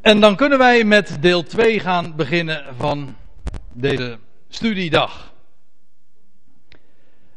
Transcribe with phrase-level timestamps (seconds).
[0.00, 3.16] En dan kunnen wij met deel 2 gaan beginnen van
[3.72, 5.34] deze studiedag.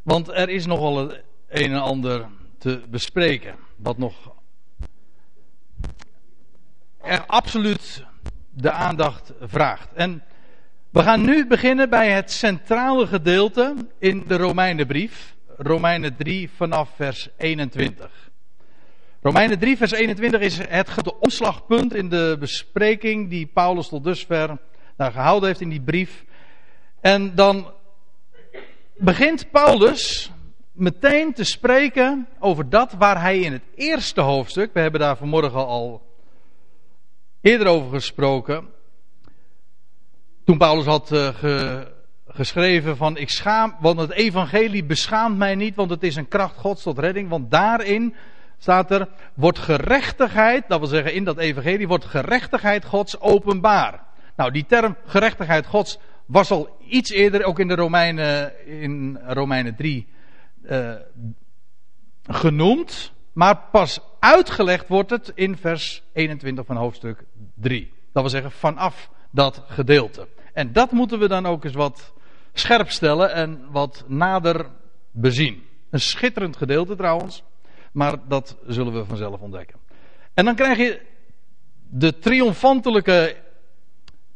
[0.03, 2.25] Want er is nogal het een en ander
[2.57, 3.55] te bespreken.
[3.75, 4.33] Wat nog
[7.01, 8.05] er absoluut
[8.49, 9.93] de aandacht vraagt.
[9.93, 10.23] En
[10.89, 15.35] we gaan nu beginnen bij het centrale gedeelte in de Romeinenbrief.
[15.57, 18.30] Romeinen 3 vanaf vers 21.
[19.23, 24.57] Romeinen 3, vers 21 is het omslagpunt in de bespreking die Paulus tot dusver
[24.97, 26.25] daar gehouden heeft in die brief.
[27.01, 27.71] En dan
[28.97, 30.31] begint Paulus
[30.71, 35.65] meteen te spreken over dat waar hij in het eerste hoofdstuk, we hebben daar vanmorgen
[35.65, 36.01] al
[37.41, 38.67] eerder over gesproken,
[40.45, 41.81] toen Paulus had uh,
[42.27, 46.57] geschreven van ik schaam, want het evangelie beschaamt mij niet, want het is een kracht
[46.57, 48.15] Gods tot redding, want daarin
[48.61, 54.03] staat er, wordt gerechtigheid, dat wil zeggen in dat evangelie, wordt gerechtigheid Gods openbaar.
[54.35, 59.75] Nou, die term gerechtigheid Gods was al iets eerder, ook in de Romeinen, in Romeinen
[59.75, 60.07] 3,
[60.63, 60.93] uh,
[62.23, 63.11] genoemd.
[63.33, 67.23] Maar pas uitgelegd wordt het in vers 21 van hoofdstuk
[67.55, 67.93] 3.
[68.13, 70.27] Dat wil zeggen vanaf dat gedeelte.
[70.53, 72.13] En dat moeten we dan ook eens wat
[72.53, 74.65] scherp stellen en wat nader
[75.11, 75.63] bezien.
[75.89, 77.43] Een schitterend gedeelte trouwens.
[77.91, 79.79] Maar dat zullen we vanzelf ontdekken.
[80.33, 81.01] En dan krijg je
[81.89, 83.35] de triomfantelijke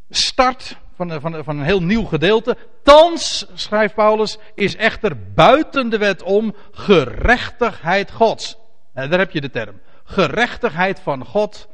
[0.09, 2.57] start van, van, van een heel nieuw gedeelte.
[2.83, 8.57] Thans, schrijft Paulus, is echter buiten de wet om gerechtigheid Gods.
[8.93, 9.79] En daar heb je de term.
[10.03, 11.67] Gerechtigheid van God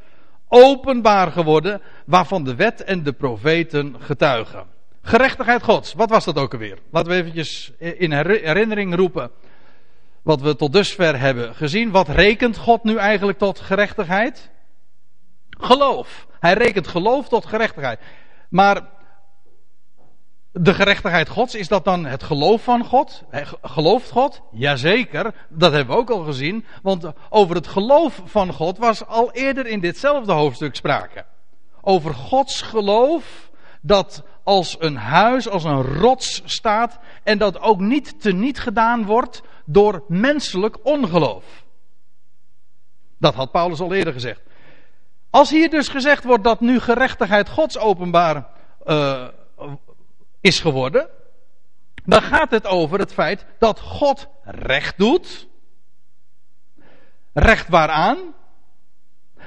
[0.48, 4.66] openbaar geworden, waarvan de wet en de profeten getuigen.
[5.02, 6.78] Gerechtigheid Gods, wat was dat ook alweer?
[6.92, 9.32] Laten we eventjes in herinnering roepen
[10.24, 11.92] wat we tot dusver hebben gezien.
[11.92, 14.52] Wat rekent God nu eigenlijk tot gerechtigheid?
[15.50, 16.28] Geloof.
[16.40, 18.00] Hij rekent geloof tot gerechtigheid.
[18.50, 18.90] Maar
[20.52, 23.24] de gerechtigheid Gods, is dat dan het geloof van God?
[23.62, 24.42] Gelooft God?
[24.52, 26.66] Jazeker, dat hebben we ook al gezien.
[26.82, 31.26] Want over het geloof van God was al eerder in ditzelfde hoofdstuk sprake.
[31.82, 33.51] Over Gods geloof
[33.82, 39.42] dat als een huis, als een rots staat en dat ook niet teniet gedaan wordt
[39.66, 41.64] door menselijk ongeloof.
[43.18, 44.42] Dat had Paulus al eerder gezegd.
[45.30, 48.48] Als hier dus gezegd wordt dat nu gerechtigheid Gods openbaar
[48.86, 49.28] uh,
[50.42, 51.10] is geworden,
[52.04, 55.48] dan gaat het over het feit dat God recht doet.
[57.34, 58.18] Recht waaraan?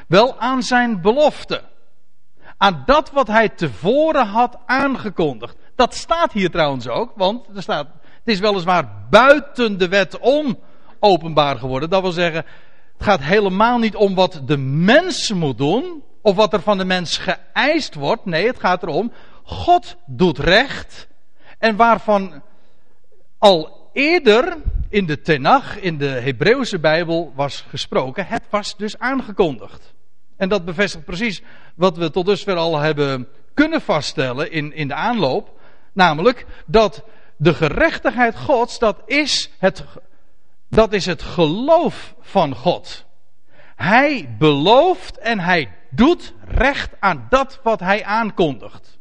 [0.07, 1.63] Wel aan zijn belofte.
[2.65, 5.57] Aan dat wat hij tevoren had aangekondigd.
[5.75, 10.59] Dat staat hier trouwens ook, want er staat, het is weliswaar buiten de wet om
[10.99, 11.91] openbaar geworden.
[11.91, 12.45] Dat wil zeggen,
[12.93, 16.85] het gaat helemaal niet om wat de mens moet doen, of wat er van de
[16.85, 18.25] mens geëist wordt.
[18.25, 21.09] Nee, het gaat erom, God doet recht.
[21.59, 22.43] En waarvan
[23.39, 24.57] al eerder
[24.89, 29.94] in de Tenach, in de Hebreeuwse Bijbel, was gesproken, het was dus aangekondigd.
[30.37, 31.43] En dat bevestigt precies
[31.75, 35.61] wat we tot dusver al hebben kunnen vaststellen in, in de aanloop.
[35.93, 37.05] Namelijk dat
[37.37, 39.85] de gerechtigheid Gods, dat is het,
[40.69, 43.05] dat is het geloof van God.
[43.77, 48.99] Hij belooft en hij doet recht aan dat wat hij aankondigt.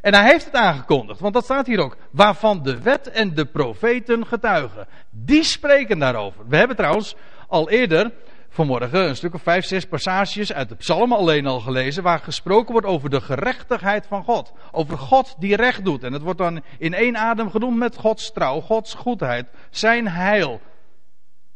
[0.00, 1.96] En hij heeft het aangekondigd, want dat staat hier ook.
[2.10, 4.86] Waarvan de wet en de profeten getuigen.
[5.10, 6.48] Die spreken daarover.
[6.48, 7.14] We hebben trouwens
[7.48, 8.12] al eerder
[8.52, 12.02] vanmorgen een stuk of vijf, zes passages uit de psalmen alleen al gelezen.
[12.02, 14.52] Waar gesproken wordt over de gerechtigheid van God.
[14.72, 16.02] Over God die recht doet.
[16.02, 20.60] En het wordt dan in één adem genoemd met Gods trouw, Gods goedheid, zijn heil.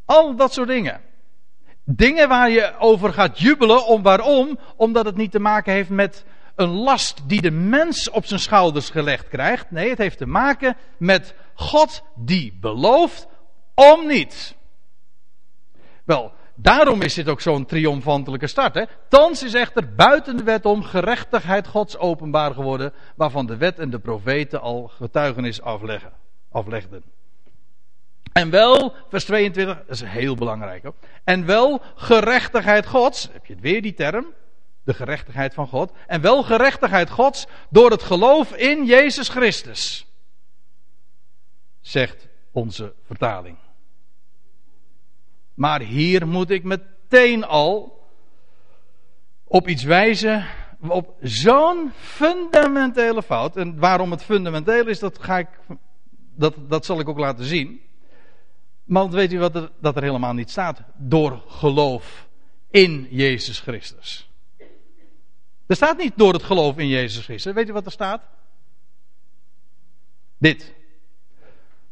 [0.04, 1.00] Al dat soort dingen.
[1.84, 3.86] Dingen waar je over gaat jubelen.
[3.86, 4.58] Om, waarom?
[4.76, 6.24] Omdat het niet te maken heeft met
[6.54, 9.70] een last die de mens op zijn schouders gelegd krijgt.
[9.70, 13.26] Nee, het heeft te maken met God die belooft
[13.74, 14.54] om niets.
[16.04, 18.74] Wel, daarom is dit ook zo'n triomfantelijke start.
[18.74, 18.82] Hè?
[19.08, 23.90] Thans is echter buiten de wet om gerechtigheid Gods openbaar geworden, waarvan de wet en
[23.90, 26.12] de profeten al getuigenis afleggen,
[26.50, 27.02] aflegden.
[28.32, 30.94] En wel, vers 22, dat is heel belangrijk hoor.
[31.24, 34.26] En wel gerechtigheid Gods, heb je weer die term,
[34.84, 35.92] de gerechtigheid van God.
[36.06, 40.06] En wel gerechtigheid Gods door het geloof in Jezus Christus.
[41.80, 43.56] Zegt onze vertaling.
[45.56, 48.04] Maar hier moet ik meteen al
[49.44, 50.46] op iets wijzen.
[50.88, 53.56] Op zo'n fundamentele fout.
[53.56, 55.48] En waarom het fundamenteel is, dat, ga ik,
[56.34, 57.80] dat, dat zal ik ook laten zien.
[58.84, 60.82] Want weet u wat er, dat er helemaal niet staat?
[60.96, 62.28] Door geloof
[62.70, 64.30] in Jezus Christus.
[65.66, 67.52] Er staat niet door het geloof in Jezus Christus.
[67.52, 68.22] Weet u wat er staat?
[70.38, 70.74] Dit.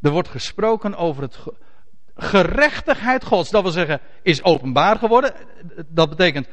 [0.00, 1.38] Er wordt gesproken over het
[2.16, 3.50] gerechtigheid Gods.
[3.50, 5.34] Dat wil zeggen, is openbaar geworden.
[5.88, 6.48] Dat betekent,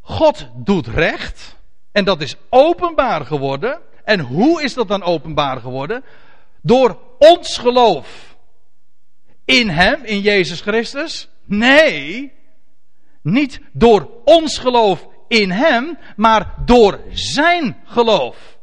[0.00, 1.56] God doet recht.
[1.92, 3.80] En dat is openbaar geworden.
[4.04, 6.04] En hoe is dat dan openbaar geworden?
[6.62, 8.36] Door ons geloof
[9.44, 11.28] in Hem, in Jezus Christus?
[11.44, 12.32] Nee,
[13.22, 18.58] niet door ons geloof in Hem, maar door Zijn geloof.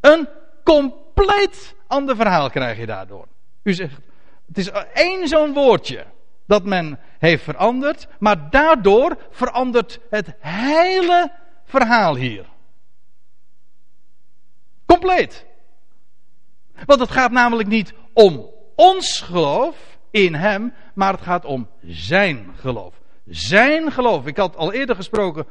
[0.00, 0.28] Een
[0.64, 3.26] compleet ander verhaal krijg je daardoor.
[3.62, 3.94] U zegt,
[4.52, 6.04] het is één zo'n woordje
[6.46, 11.32] dat men heeft veranderd, maar daardoor verandert het hele
[11.64, 12.46] verhaal hier.
[14.86, 15.46] Compleet.
[16.86, 19.76] Want het gaat namelijk niet om ons geloof
[20.10, 22.94] in Hem, maar het gaat om Zijn geloof.
[23.26, 24.26] Zijn geloof.
[24.26, 25.46] Ik had al eerder gesproken,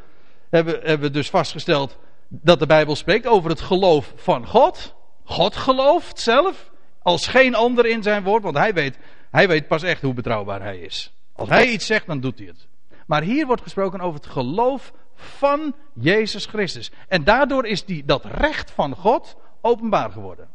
[0.49, 1.97] hebben, hebben we dus vastgesteld
[2.27, 4.95] dat de Bijbel spreekt over het geloof van God.
[5.23, 6.71] God gelooft zelf,
[7.01, 8.97] als geen ander in zijn woord, want hij weet,
[9.31, 11.13] hij weet pas echt hoe betrouwbaar hij is.
[11.33, 12.67] Als hij iets zegt, dan doet hij het.
[13.05, 16.91] Maar hier wordt gesproken over het geloof van Jezus Christus.
[17.07, 20.49] En daardoor is die, dat recht van God openbaar geworden.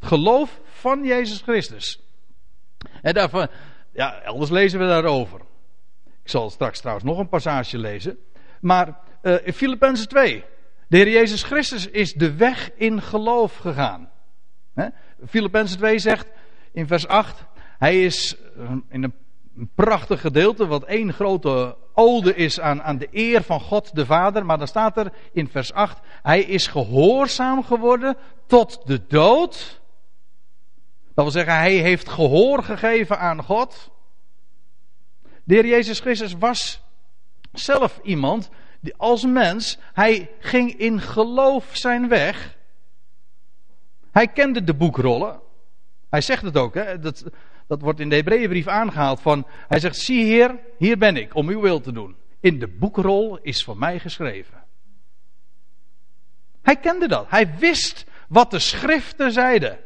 [0.00, 2.00] Geloof van Jezus Christus.
[3.02, 3.48] En daarvan,
[3.92, 5.40] ja, elders lezen we daarover.
[6.04, 8.18] Ik zal straks trouwens nog een passage lezen.
[8.60, 10.44] Maar uh, in Filippenzen 2.
[10.88, 14.10] De Heer Jezus Christus is de weg in geloof gegaan.
[15.28, 16.26] Filippenzen 2 zegt
[16.72, 17.44] in vers 8.
[17.78, 18.36] Hij is
[18.88, 19.14] in een
[19.74, 24.46] prachtig gedeelte, wat één grote ode is aan, aan de eer van God de Vader.
[24.46, 25.98] Maar dan staat er in vers 8.
[26.22, 28.16] Hij is gehoorzaam geworden
[28.46, 29.80] tot de dood.
[31.14, 33.90] Dat wil zeggen, hij heeft gehoor gegeven aan God.
[35.44, 36.82] De Heer Jezus Christus was
[37.52, 42.56] zelf iemand die als mens, hij ging in geloof zijn weg.
[44.12, 45.40] Hij kende de boekrollen.
[46.10, 46.98] Hij zegt het ook, hè?
[46.98, 47.24] Dat,
[47.66, 51.48] dat wordt in de Hebreeënbrief aangehaald van, hij zegt, zie heer, hier ben ik om
[51.48, 52.16] uw wil te doen.
[52.40, 54.64] In de boekrol is voor mij geschreven.
[56.62, 57.26] Hij kende dat.
[57.28, 59.78] Hij wist wat de schriften zeiden.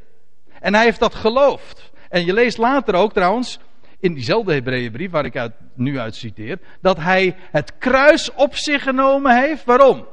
[0.60, 1.92] En hij heeft dat geloofd.
[2.08, 3.58] En je leest later ook trouwens,
[4.00, 8.82] in diezelfde Hebreeënbrief waar ik uit, nu uit citeer, dat hij het kruis op zich
[8.82, 9.64] genomen heeft.
[9.64, 10.06] Waarom?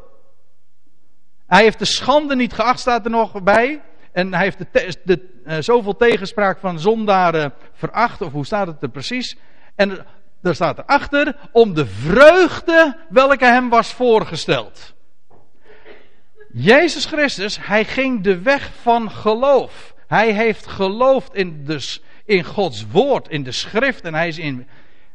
[1.48, 3.82] Hij heeft de schande niet geacht, staat er nog bij.
[4.14, 8.82] En hij heeft de, de uh, zoveel tegenspraak van zondaren veracht, of hoe staat het
[8.82, 9.38] er precies?
[9.76, 10.06] En
[10.42, 14.94] er staat erachter, om de vreugde welke hem was voorgesteld.
[16.52, 19.94] Jezus Christus, hij ging de weg van geloof.
[20.08, 21.68] Hij heeft geloofd in,
[22.26, 24.02] in Gods woord, in de schrift.
[24.02, 24.68] En hij is in,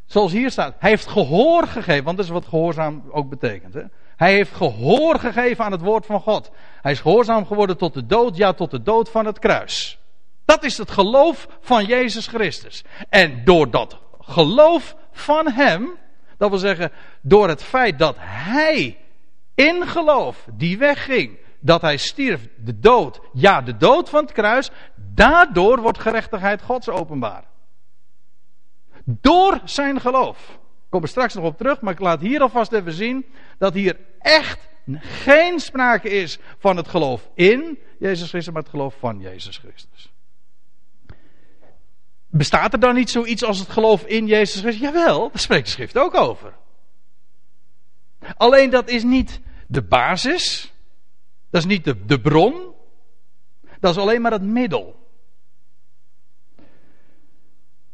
[0.07, 2.05] zoals hier staat, hij heeft gehoor gegeven.
[2.05, 3.75] Want dat is wat gehoorzaam ook betekent.
[3.75, 3.83] Hè?
[4.19, 6.51] Hij heeft gehoor gegeven aan het woord van God.
[6.83, 9.99] Hij is gehoorzaam geworden tot de dood, ja tot de dood van het kruis.
[10.45, 12.85] Dat is het geloof van Jezus Christus.
[13.09, 15.91] En door dat geloof van Hem,
[16.37, 18.99] dat wil zeggen door het feit dat Hij
[19.55, 24.33] in geloof die weg ging, dat Hij stierf, de dood, ja de dood van het
[24.33, 24.71] kruis,
[25.15, 27.45] daardoor wordt gerechtigheid Gods openbaar.
[29.05, 30.39] Door zijn geloof.
[30.89, 33.27] Ik kom er straks nog op terug, maar ik laat hier alvast even zien
[33.59, 34.69] dat hier echt
[35.01, 40.13] geen sprake is van het geloof in Jezus Christus, maar het geloof van Jezus Christus.
[42.31, 44.83] Bestaat er dan niet zoiets als het geloof in Jezus Christus?
[44.83, 46.55] Jawel, daar spreekt de schrift ook over.
[48.37, 50.73] Alleen dat is niet de basis.
[51.51, 52.75] Dat is niet de, de bron.
[53.81, 54.97] Dat is alleen maar het middel.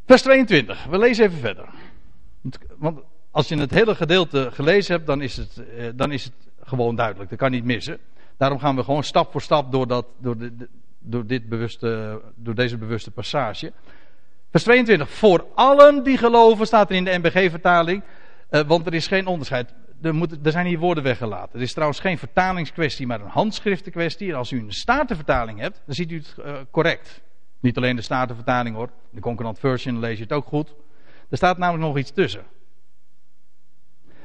[0.06, 1.68] Vers 22, we lezen even verder.
[2.76, 3.00] Want
[3.34, 6.96] als je het hele gedeelte gelezen hebt, dan is het, eh, dan is het gewoon
[6.96, 7.30] duidelijk.
[7.30, 7.98] Dat kan niet missen.
[8.36, 12.54] Daarom gaan we gewoon stap voor stap door, dat, door, de, door, dit bewuste, door
[12.54, 13.72] deze bewuste passage.
[14.50, 15.10] Vers 22.
[15.10, 18.02] Voor allen die geloven, staat er in de NBG-vertaling.
[18.50, 19.74] Uh, want er is geen onderscheid.
[20.02, 21.54] Er, moet, er, zijn hier woorden weggelaten.
[21.54, 24.28] Er is trouwens geen vertalingskwestie, maar een handschriftenkwestie.
[24.28, 27.20] En als u een statenvertaling hebt, dan ziet u het uh, correct.
[27.60, 28.90] Niet alleen de statenvertaling hoor.
[29.10, 30.74] De Concordant Version lees je het ook goed.
[31.28, 32.44] Er staat namelijk nog iets tussen.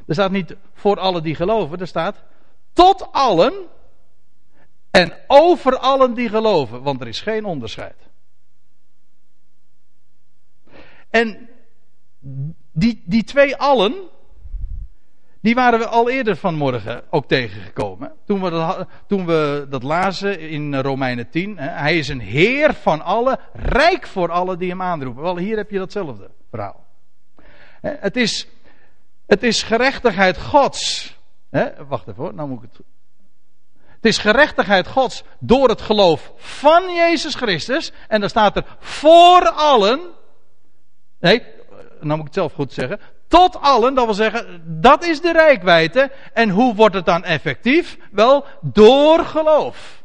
[0.09, 2.23] Er staat niet voor allen die geloven, er staat
[2.73, 3.53] tot allen
[4.91, 7.95] en over allen die geloven, want er is geen onderscheid.
[11.09, 11.49] En
[12.71, 13.93] die, die twee allen,
[15.41, 18.11] die waren we al eerder vanmorgen ook tegengekomen.
[18.25, 21.57] Toen we dat, toen we dat lazen in Romeinen 10.
[21.57, 25.23] Hè, hij is een heer van allen, rijk voor allen die hem aanroepen.
[25.23, 26.87] Wel, hier heb je datzelfde verhaal.
[27.81, 28.47] Het is,
[29.29, 31.17] het is gerechtigheid Gods
[31.50, 32.86] Hè, wacht even hoor, nou moet ik het.
[33.86, 37.91] Het is gerechtigheid Gods door het geloof van Jezus Christus.
[38.07, 40.00] En dan staat er voor allen.
[41.19, 41.43] Nee,
[42.00, 43.00] nou moet ik het zelf goed zeggen.
[43.27, 46.12] Tot allen, dat wil zeggen, dat is de rijkwijde.
[46.33, 47.98] En hoe wordt het dan effectief?
[48.12, 50.03] Wel, door geloof.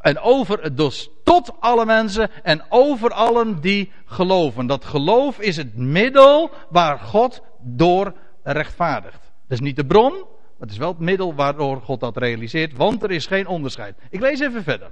[0.00, 4.66] En over, dus tot alle mensen en over allen die geloven.
[4.66, 9.20] Dat geloof is het middel waar God door rechtvaardigt.
[9.20, 12.76] Dat is niet de bron, maar het is wel het middel waardoor God dat realiseert,
[12.76, 13.98] want er is geen onderscheid.
[14.10, 14.90] Ik lees even verder.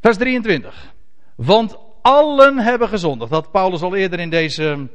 [0.00, 0.94] Vers 23.
[1.34, 3.30] Want allen hebben gezondigd.
[3.30, 4.88] Dat Paulus al eerder in deze,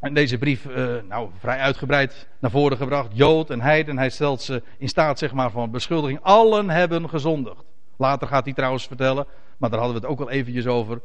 [0.00, 3.10] in deze brief uh, nou, vrij uitgebreid naar voren gebracht.
[3.12, 3.86] Jood en Heid.
[3.86, 6.18] hij stelt ze in staat zeg maar, van beschuldiging.
[6.22, 7.64] Allen hebben gezondigd.
[7.96, 9.26] Later gaat hij trouwens vertellen,
[9.56, 11.00] maar daar hadden we het ook al eventjes over.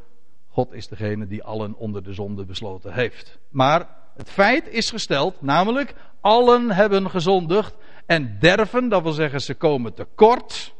[0.48, 3.38] God is degene die allen onder de zonde besloten heeft.
[3.50, 7.76] Maar het feit is gesteld, namelijk allen hebben gezondigd
[8.06, 10.74] en derven, dat wil zeggen ze komen tekort.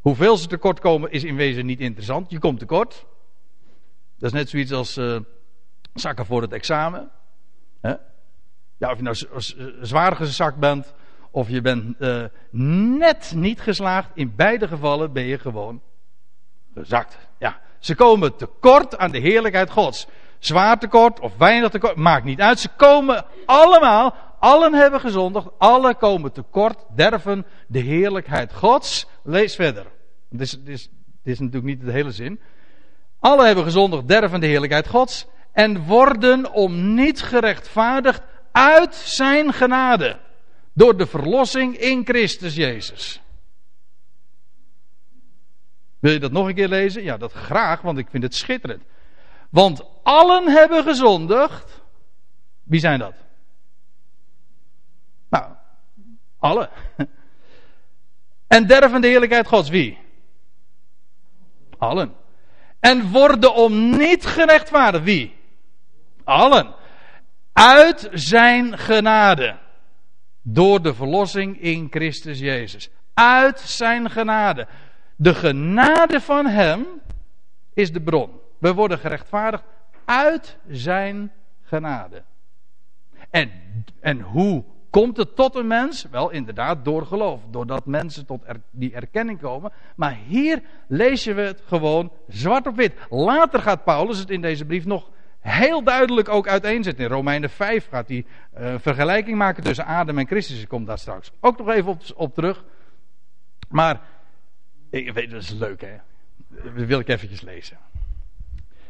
[0.00, 2.30] Hoeveel ze tekort komen is in wezen niet interessant.
[2.30, 3.06] Je komt tekort.
[4.18, 5.18] Dat is net zoiets als uh,
[5.94, 7.10] zakken voor het examen.
[8.78, 9.16] Ja, of je nou
[9.80, 10.94] zwaar gezakt bent
[11.30, 14.10] of je bent uh, net niet geslaagd.
[14.14, 15.82] In beide gevallen ben je gewoon
[16.74, 17.18] gezakt.
[17.38, 20.06] Ja, ze komen tekort aan de heerlijkheid Gods.
[20.38, 22.60] Zwaar tekort of weinig tekort, maakt niet uit.
[22.60, 29.06] Ze komen allemaal, allen hebben gezondigd, allen komen tekort, derven de heerlijkheid Gods.
[29.22, 29.86] Lees verder.
[30.30, 30.90] Dit is, dit is,
[31.22, 32.40] dit is natuurlijk niet de hele zin.
[33.20, 40.18] Allen hebben gezondigd, derven de heerlijkheid Gods en worden om niet gerechtvaardigd uit zijn genade.
[40.72, 43.20] Door de verlossing in Christus Jezus.
[45.98, 47.02] Wil je dat nog een keer lezen?
[47.02, 48.82] Ja, dat graag, want ik vind het schitterend.
[49.48, 51.82] Want allen hebben gezondigd.
[52.62, 53.14] Wie zijn dat?
[55.28, 55.52] Nou,
[56.38, 56.70] alle.
[58.46, 59.68] En derven de heerlijkheid Gods.
[59.68, 59.98] Wie?
[61.78, 62.14] Allen.
[62.80, 65.04] En worden om niet gerechtvaardigd.
[65.04, 65.36] Wie?
[66.24, 66.74] Allen.
[67.52, 69.56] Uit zijn genade.
[70.42, 72.90] Door de verlossing in Christus Jezus.
[73.14, 74.66] Uit zijn genade.
[75.16, 76.86] De genade van Hem
[77.74, 78.40] is de bron.
[78.58, 79.64] We worden gerechtvaardigd
[80.04, 82.22] uit zijn genade.
[83.30, 83.50] En,
[84.00, 86.06] en hoe komt het tot een mens?
[86.10, 87.40] Wel, inderdaad, door geloof.
[87.50, 89.72] Doordat mensen tot die erkenning komen.
[89.96, 92.94] Maar hier lezen we het gewoon zwart op wit.
[93.10, 95.10] Later gaat Paulus het in deze brief nog
[95.40, 97.04] heel duidelijk ook uiteenzetten.
[97.04, 98.24] In Romeinen 5 gaat hij
[98.60, 100.62] uh, vergelijking maken tussen Adam en Christus.
[100.62, 102.64] Ik kom daar straks ook nog even op, op terug.
[103.68, 104.00] Maar,
[104.90, 105.96] ik weet, dat is leuk hè.
[106.48, 107.78] Dat wil ik eventjes lezen.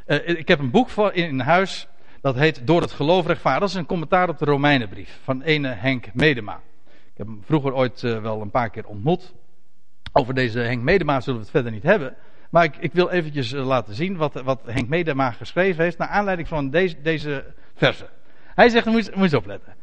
[0.08, 1.88] Uh, ik heb een boek in huis.
[2.20, 3.60] Dat heet Door het geloof rechtvaardig.
[3.60, 6.60] Dat is een commentaar op de Romeinenbrief van ene Henk Medema.
[6.86, 9.34] Ik heb hem vroeger ooit uh, wel een paar keer ontmoet.
[10.12, 12.16] Over deze Henk Medema zullen we het verder niet hebben.
[12.50, 15.98] Maar ik, ik wil eventjes uh, laten zien wat, wat Henk Medema geschreven heeft.
[15.98, 18.08] Naar aanleiding van deze, deze versen.
[18.54, 19.74] Hij zegt, moet moet je opletten.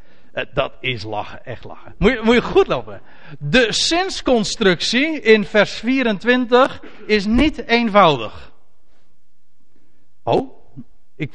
[0.54, 1.96] Dat is lachen, echt lachen.
[1.98, 3.02] Moet je, moet je goed lopen.
[3.40, 8.54] De zinsconstructie in vers 24 is niet eenvoudig.
[10.26, 10.58] Oh,
[11.16, 11.32] ik,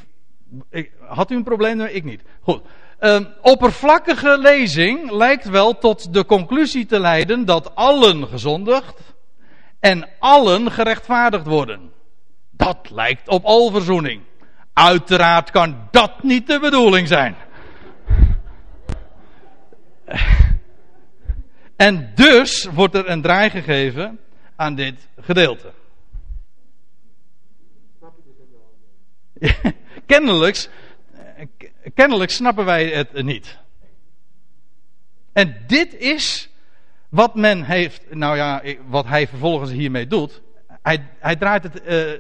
[0.71, 1.81] ik, had u een probleem?
[1.81, 2.23] Ik niet.
[2.41, 2.63] Goed.
[2.99, 9.15] Een oppervlakkige lezing lijkt wel tot de conclusie te leiden dat allen gezondigd
[9.81, 11.93] en allen gerechtvaardigd worden.
[12.51, 14.23] Dat lijkt op alverzoening.
[14.73, 17.37] Uiteraard kan dat niet de bedoeling zijn.
[21.77, 24.19] En dus wordt er een draai gegeven
[24.57, 25.73] aan dit gedeelte.
[30.07, 30.69] kennelijk,
[31.95, 33.59] kennelijk snappen wij het niet.
[35.33, 36.51] En dit is
[37.09, 40.43] wat men heeft, nou ja, wat hij vervolgens hiermee doet.
[40.83, 42.13] Hij, hij draait het, uh,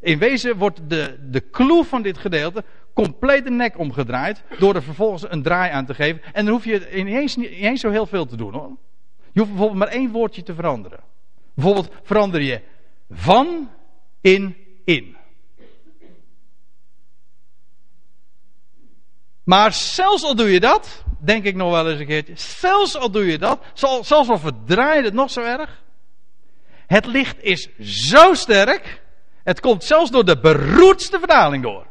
[0.00, 4.42] in wezen wordt de, de clue van dit gedeelte compleet de nek omgedraaid.
[4.58, 6.22] Door er vervolgens een draai aan te geven.
[6.32, 8.76] En dan hoef je ineens, niet eens zo heel veel te doen hoor.
[9.32, 11.00] Je hoeft bijvoorbeeld maar één woordje te veranderen.
[11.54, 12.60] Bijvoorbeeld verander je
[13.10, 13.70] van
[14.20, 15.16] in in.
[19.44, 23.10] Maar zelfs al doe je dat, denk ik nog wel eens een keertje, zelfs al
[23.10, 25.82] doe je dat, zelfs al verdraai het nog zo erg,
[26.86, 29.02] het licht is zo sterk,
[29.44, 31.86] het komt zelfs door de beroerdste verdaling door.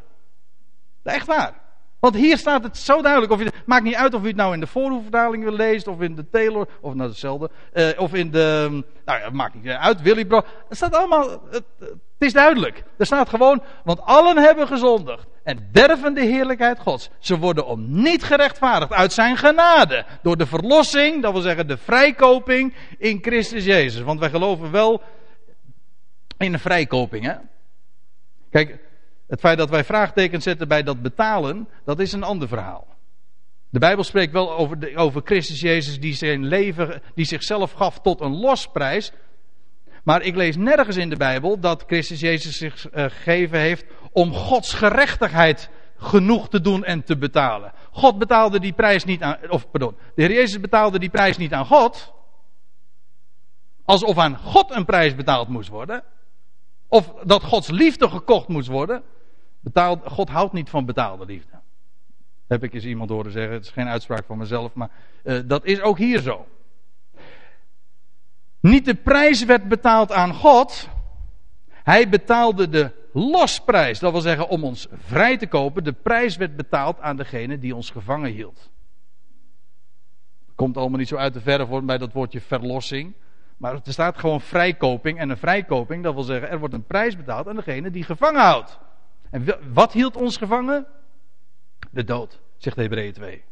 [1.02, 1.60] Echt waar.
[2.02, 3.32] Want hier staat het zo duidelijk.
[3.32, 6.00] Of je, maakt niet uit of u het nou in de voorhoefvertaling wil lezen, of
[6.00, 7.50] in de Taylor, of nou hetzelfde.
[7.74, 8.82] Uh, of in de.
[9.04, 10.42] Nou ja, maakt niet uit, Willy Bro.
[10.68, 11.30] Het staat allemaal.
[11.30, 12.84] Het, het, is duidelijk.
[12.98, 13.62] Er staat gewoon.
[13.84, 15.26] Want allen hebben gezondigd.
[15.42, 17.10] En derven de heerlijkheid Gods.
[17.18, 20.04] Ze worden om niet gerechtvaardigd uit zijn genade.
[20.22, 24.02] Door de verlossing, dat wil zeggen de vrijkoping in Christus Jezus.
[24.02, 25.02] Want wij geloven wel
[26.38, 27.34] in een vrijkoping, hè?
[28.50, 28.78] Kijk,
[29.28, 32.86] het feit dat wij vraagtekens zetten bij dat betalen, dat is een ander verhaal.
[33.70, 38.00] De Bijbel spreekt wel over, de, over Christus Jezus die zijn leven, die zichzelf gaf
[38.00, 39.12] tot een losprijs.
[40.02, 44.32] Maar ik lees nergens in de Bijbel dat Christus Jezus zich uh, gegeven heeft om
[44.32, 47.72] Gods gerechtigheid genoeg te doen en te betalen.
[47.90, 51.52] God betaalde die prijs niet aan, of pardon, de Heer Jezus betaalde die prijs niet
[51.52, 52.12] aan God.
[53.84, 56.02] Alsof aan God een prijs betaald moest worden.
[56.88, 59.02] Of dat Gods liefde gekocht moest worden.
[59.60, 61.60] Betaald, God houdt niet van betaalde liefde.
[62.46, 63.52] Heb ik eens iemand horen zeggen.
[63.52, 64.90] Het is geen uitspraak van mezelf, maar
[65.24, 66.46] uh, dat is ook hier zo.
[68.62, 70.88] Niet de prijs werd betaald aan God.
[71.68, 73.98] Hij betaalde de losprijs.
[73.98, 75.84] Dat wil zeggen om ons vrij te kopen.
[75.84, 78.70] De prijs werd betaald aan degene die ons gevangen hield.
[80.54, 83.14] Komt allemaal niet zo uit de verre voor bij dat woordje verlossing.
[83.56, 85.18] Maar er staat gewoon vrijkoping.
[85.18, 88.40] En een vrijkoping, dat wil zeggen, er wordt een prijs betaald aan degene die gevangen
[88.40, 88.78] houdt.
[89.30, 90.86] En wat hield ons gevangen?
[91.90, 93.42] De dood, zegt Hebreeën 2.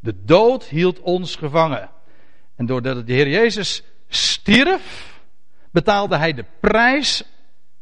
[0.00, 1.90] De dood hield ons gevangen.
[2.56, 5.20] En doordat de Heer Jezus stierf,
[5.70, 7.24] betaalde hij de prijs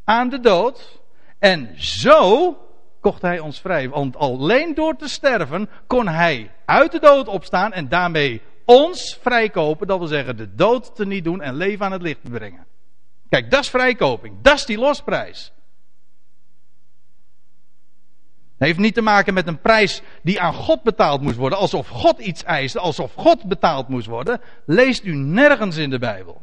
[0.05, 1.01] aan de dood.
[1.39, 2.57] En zo
[3.01, 3.89] kocht hij ons vrij.
[3.89, 9.87] Want alleen door te sterven kon hij uit de dood opstaan en daarmee ons vrijkopen.
[9.87, 12.67] Dat wil zeggen de dood te niet doen en leven aan het licht brengen.
[13.29, 14.37] Kijk, dat is vrijkoping.
[14.43, 15.53] Dat is die losprijs.
[18.61, 21.88] Het heeft niet te maken met een prijs die aan God betaald moest worden, alsof
[21.88, 24.40] God iets eiste, alsof God betaald moest worden.
[24.67, 26.43] Leest u nergens in de Bijbel.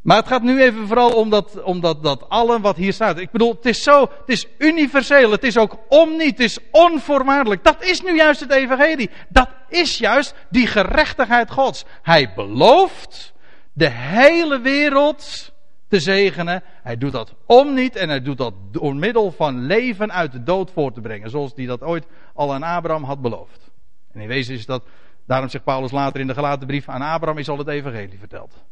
[0.00, 3.18] Maar het gaat nu even vooral om dat, om dat, dat allen wat hier staat.
[3.18, 7.64] Ik bedoel, het is zo, het is universeel, het is ook omniet, het is onvoorwaardelijk.
[7.64, 9.10] Dat is nu juist het evangelie.
[9.28, 11.84] Dat is juist die gerechtigheid Gods.
[12.02, 13.32] Hij belooft
[13.72, 15.52] de hele wereld
[15.88, 16.62] te zegenen.
[16.82, 20.42] Hij doet dat om niet en hij doet dat door middel van leven uit de
[20.42, 21.30] dood voor te brengen.
[21.30, 23.70] Zoals hij dat ooit al aan Abraham had beloofd.
[24.12, 24.84] En in wezen is dat,
[25.26, 28.64] daarom zegt Paulus later in de gelaten brief, aan Abraham is al het evangelie verteld.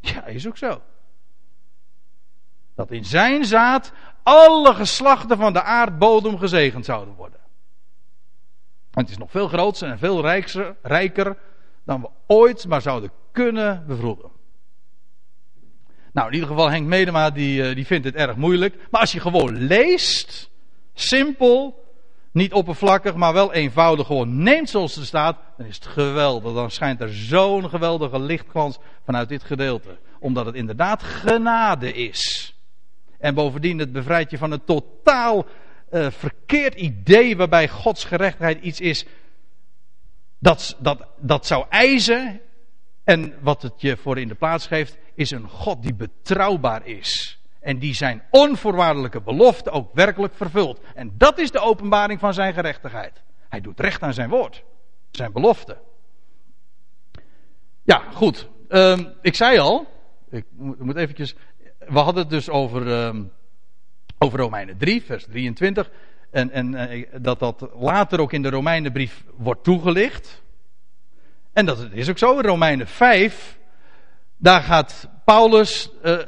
[0.00, 0.80] Ja, is ook zo.
[2.74, 3.92] Dat in zijn zaad
[4.22, 7.40] alle geslachten van de aardbodem gezegend zouden worden.
[8.90, 11.36] En het is nog veel groter en veel rijker, rijker
[11.84, 14.30] dan we ooit maar zouden kunnen bevroeden.
[16.12, 18.74] Nou, in ieder geval Henk Medema die, eh, die vindt het erg moeilijk.
[18.90, 20.50] Maar als je gewoon leest,
[20.94, 21.84] simpel,
[22.32, 26.54] niet oppervlakkig, maar wel eenvoudig gewoon neemt zoals het staat, dan is het geweldig.
[26.54, 29.98] Dan schijnt er zo'n geweldige lichtglans vanuit dit gedeelte.
[30.18, 32.54] Omdat het inderdaad genade is.
[33.18, 35.46] En bovendien, het bevrijdt je van een totaal
[35.92, 39.06] uh, verkeerd idee waarbij Gods gerechtigheid iets is
[40.38, 42.40] dat, dat, dat zou eisen.
[43.10, 47.40] En wat het je voor in de plaats geeft, is een God die betrouwbaar is.
[47.60, 50.80] En die zijn onvoorwaardelijke belofte ook werkelijk vervult.
[50.94, 53.22] En dat is de openbaring van zijn gerechtigheid.
[53.48, 54.64] Hij doet recht aan zijn woord.
[55.10, 55.76] Zijn belofte.
[57.82, 58.48] Ja, goed.
[58.68, 59.86] Um, ik zei al.
[60.30, 61.34] Ik moet eventjes.
[61.78, 63.32] We hadden het dus over, um,
[64.18, 65.90] over Romeinen 3, vers 23.
[66.30, 70.42] En, en uh, dat dat later ook in de Romeinenbrief wordt toegelicht.
[71.52, 72.38] En dat is ook zo.
[72.38, 73.58] In Romeinen 5.
[74.36, 75.90] Daar gaat Paulus.
[76.04, 76.18] Uh,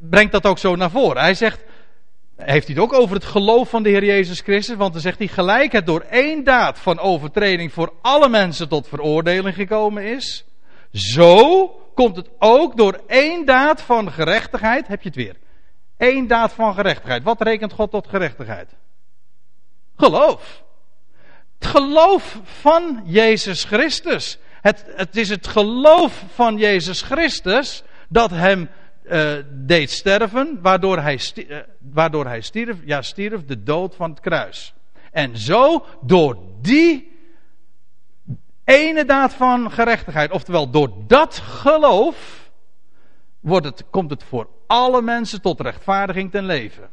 [0.00, 1.22] brengt dat ook zo naar voren.
[1.22, 1.64] Hij zegt,
[2.36, 4.76] heeft hij het ook over het geloof van de Heer Jezus Christus?
[4.76, 8.88] Want dan zegt hij gelijk het door één daad van overtreding voor alle mensen tot
[8.88, 10.44] veroordeling gekomen is.
[10.92, 14.86] Zo komt het ook door één daad van gerechtigheid.
[14.86, 15.36] Heb je het weer?
[15.98, 17.22] Eén daad van gerechtigheid.
[17.22, 18.74] Wat rekent God tot gerechtigheid?
[19.96, 20.62] Geloof.
[21.58, 24.38] Het geloof van Jezus Christus.
[24.64, 28.68] Het, het is het geloof van Jezus Christus dat hem
[29.04, 34.20] uh, deed sterven, waardoor hij, uh, waardoor hij stierf, ja stierf de dood van het
[34.20, 34.74] kruis.
[35.12, 37.12] En zo, door die
[38.64, 42.50] ene daad van gerechtigheid, oftewel door dat geloof,
[43.40, 46.90] wordt het, komt het voor alle mensen tot rechtvaardiging ten leven.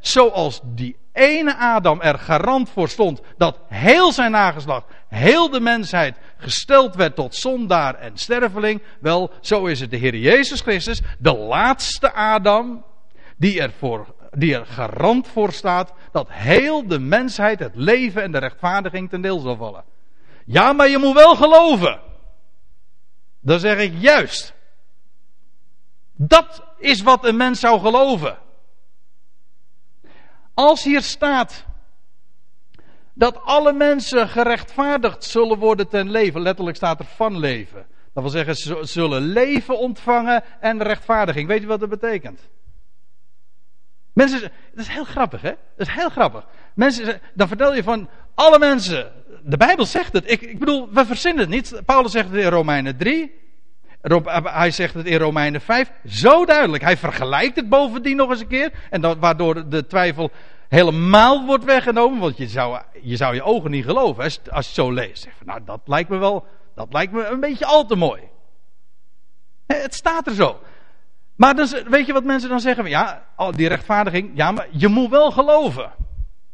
[0.00, 6.16] Zoals die ene Adam er garant voor stond dat heel zijn nageslacht, heel de mensheid
[6.36, 8.82] gesteld werd tot zondaar en sterveling.
[9.00, 12.84] Wel, zo is het de Heer Jezus Christus, de laatste Adam,
[13.36, 18.38] die ervoor die er garant voor staat dat heel de mensheid het leven en de
[18.38, 19.84] rechtvaardiging ten deel zal vallen.
[20.44, 22.00] Ja, maar je moet wel geloven.
[23.40, 24.54] Dan zeg ik juist.
[26.14, 28.38] Dat is wat een mens zou geloven.
[30.58, 31.64] Als hier staat
[33.14, 37.86] dat alle mensen gerechtvaardigd zullen worden ten leven, letterlijk staat er van leven.
[38.12, 41.48] Dat wil zeggen, ze zullen leven ontvangen en rechtvaardiging.
[41.48, 42.40] Weet je wat dat betekent?
[44.12, 44.50] Mensen, dat
[44.84, 45.52] is heel grappig, hè?
[45.76, 46.46] Dat is heel grappig.
[46.74, 49.12] Mensen, dan vertel je van alle mensen.
[49.44, 50.30] De Bijbel zegt het.
[50.30, 51.82] Ik, ik bedoel, we verzinnen het niet.
[51.84, 53.47] Paulus zegt het in Romeinen 3.
[54.42, 55.92] Hij zegt het in Romeinen 5.
[56.04, 56.82] Zo duidelijk.
[56.82, 58.72] Hij vergelijkt het bovendien nog eens een keer.
[58.90, 60.30] En dat, waardoor de twijfel
[60.68, 62.18] helemaal wordt weggenomen.
[62.18, 65.28] Want je zou je, zou je ogen niet geloven als, je het zo leest.
[65.44, 66.46] Nou, dat lijkt me wel.
[66.74, 68.22] Dat lijkt me een beetje al te mooi.
[69.66, 70.60] Het staat er zo.
[71.36, 72.86] Maar dan, weet je wat mensen dan zeggen?
[72.86, 75.92] Ja, die rechtvaardiging, ja, maar je moet wel geloven.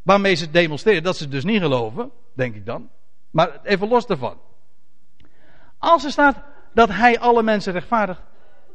[0.03, 2.89] Waarmee ze demonstreren dat ze dus niet geloven, denk ik dan.
[3.31, 4.39] Maar even los daarvan.
[5.79, 6.37] Als er staat
[6.75, 8.21] dat hij alle mensen rechtvaardigt,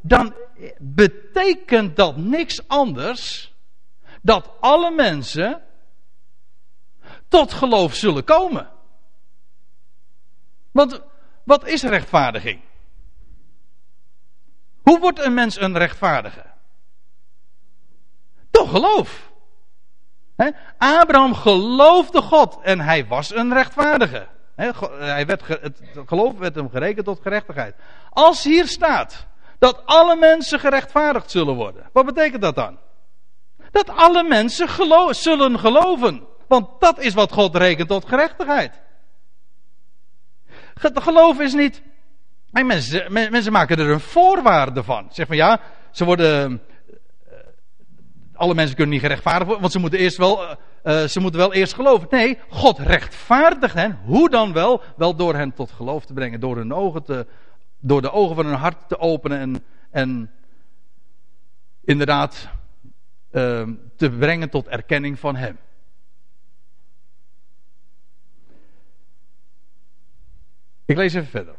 [0.02, 0.36] dan
[0.80, 3.54] betekent dat niks anders
[4.22, 5.62] dat alle mensen
[7.28, 8.70] tot geloof zullen komen.
[10.72, 11.02] Want
[11.44, 12.62] wat is rechtvaardiging?
[14.82, 16.46] Hoe wordt een mens een rechtvaardige?
[18.52, 19.32] Toch geloof.
[20.78, 24.28] Abraham geloofde God en hij was een rechtvaardige.
[25.00, 27.76] Hij werd, het geloof werd hem gerekend tot gerechtigheid.
[28.10, 29.28] Als hier staat
[29.60, 32.78] dat alle mensen gerechtvaardigd zullen worden, wat betekent dat dan?
[33.72, 34.70] Dat alle mensen
[35.16, 36.28] zullen geloven.
[36.48, 38.82] Want dat is wat God rekent tot gerechtigheid.
[40.74, 41.82] Geloof is niet
[42.52, 42.66] en
[43.32, 45.08] mensen, maken er een voorwaarde van.
[45.12, 45.60] Zeg van ja,
[45.92, 46.62] ze worden.
[47.30, 47.38] Eh,
[48.34, 50.58] alle mensen kunnen niet gerechtvaardigd worden, want ze moeten eerst wel.
[50.84, 52.08] Uh, ze moeten wel eerst geloven.
[52.12, 54.00] Nee, God rechtvaardigt hen.
[54.04, 54.82] Hoe dan wel?
[54.98, 56.40] Wel door hen tot geloof te brengen.
[56.40, 57.28] Door hun ogen te.
[57.80, 59.64] Door de ogen van hun hart te openen en.
[59.92, 60.32] en
[61.84, 62.50] inderdaad.
[63.32, 65.58] Uh, te brengen tot erkenning van Hem.
[70.86, 71.56] Ik lees even verder.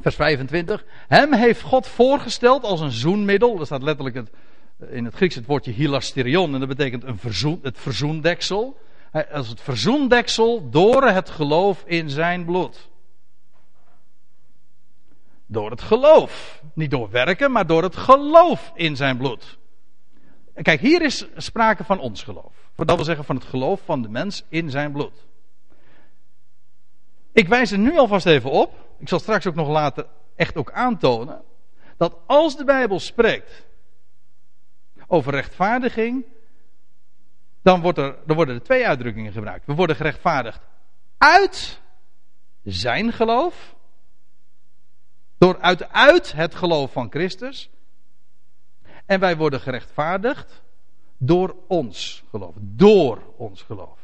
[0.00, 0.84] Vers 25.
[1.08, 3.56] Hem heeft God voorgesteld als een zoenmiddel.
[3.56, 4.30] Dat staat letterlijk het,
[4.78, 6.54] in het Grieks het woordje hilasterion.
[6.54, 8.78] En dat betekent een verzoen, het verzoendeksel.
[9.32, 12.88] Als het verzoendeksel door het geloof in zijn bloed.
[15.46, 16.62] Door het geloof.
[16.74, 19.58] Niet door werken, maar door het geloof in zijn bloed.
[20.62, 22.54] Kijk, hier is sprake van ons geloof.
[22.76, 25.26] Dat wil zeggen van het geloof van de mens in zijn bloed.
[27.32, 28.74] Ik wijs er nu alvast even op.
[28.98, 31.42] Ik zal straks ook nog later echt ook aantonen.
[31.96, 33.66] Dat als de Bijbel spreekt
[35.06, 36.24] over rechtvaardiging.
[37.62, 39.66] Dan, wordt er, worden er twee uitdrukkingen gebruikt.
[39.66, 40.60] We worden gerechtvaardigd
[41.18, 41.80] uit
[42.62, 43.74] zijn geloof.
[45.38, 47.70] Door uit, uit het geloof van Christus.
[49.06, 50.62] En wij worden gerechtvaardigd
[51.18, 52.54] door ons geloof.
[52.58, 53.98] Door ons geloof.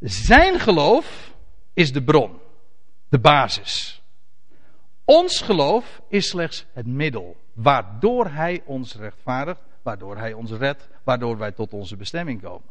[0.00, 1.32] Zijn geloof
[1.72, 2.40] is de bron,
[3.08, 4.01] de basis.
[5.04, 11.38] Ons geloof is slechts het middel waardoor Hij ons rechtvaardigt, waardoor Hij ons redt, waardoor
[11.38, 12.70] wij tot onze bestemming komen.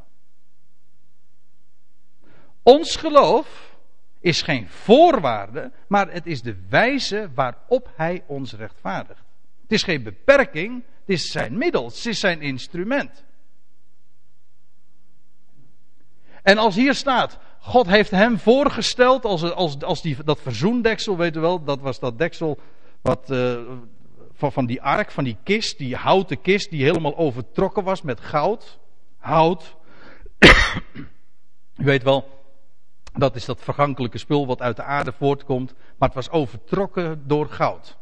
[2.63, 3.77] Ons geloof
[4.19, 9.23] is geen voorwaarde, maar het is de wijze waarop Hij ons rechtvaardigt.
[9.61, 13.23] Het is geen beperking, het is zijn middel, het is zijn instrument.
[16.41, 21.35] En als hier staat, God heeft hem voorgesteld als, als, als die, dat verzoendeksel, weet
[21.35, 22.59] u wel, dat was dat deksel
[23.01, 23.59] wat, uh,
[24.33, 28.19] van, van die ark, van die kist, die houten kist die helemaal overtrokken was met
[28.19, 28.79] goud.
[29.17, 29.75] Hout.
[31.81, 32.27] u weet wel,
[33.13, 37.49] dat is dat vergankelijke spul wat uit de aarde voortkomt, maar het was overtrokken door
[37.49, 37.97] goud.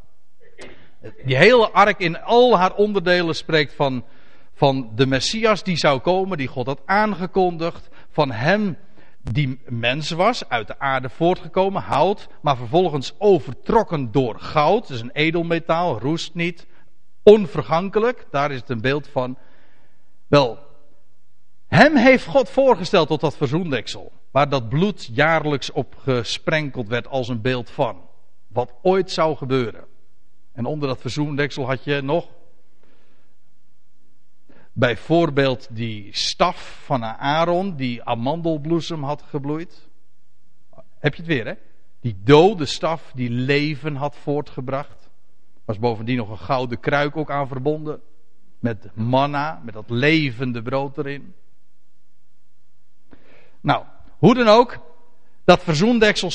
[1.25, 4.05] Die hele ark in al haar onderdelen spreekt van,
[4.53, 8.77] van de Messias die zou komen, die God had aangekondigd van hem
[9.21, 14.89] die mens was, uit de aarde voortgekomen, hout, maar vervolgens overtrokken door goud.
[14.89, 16.67] Is een edelmetaal, roest niet,
[17.23, 18.27] onvergankelijk.
[18.31, 19.37] Daar is het een beeld van.
[20.27, 20.59] Wel,
[21.67, 27.27] hem heeft God voorgesteld tot dat verzoendeksel, waar dat bloed jaarlijks op gesprenkeld werd als
[27.27, 28.01] een beeld van.
[28.47, 29.85] Wat ooit zou gebeuren.
[30.53, 32.27] En onder dat verzoendeksel had je nog
[34.73, 39.87] Bijvoorbeeld die staf van Aaron die amandelbloesem had gebloeid.
[40.99, 41.53] Heb je het weer, hè?
[42.01, 45.09] Die dode staf die leven had voortgebracht.
[45.65, 48.01] Was bovendien nog een gouden kruik ook aan verbonden.
[48.59, 51.33] Met manna, met dat levende brood erin.
[53.61, 53.83] Nou,
[54.17, 54.77] hoe dan ook,
[55.43, 56.31] dat verzoendeksel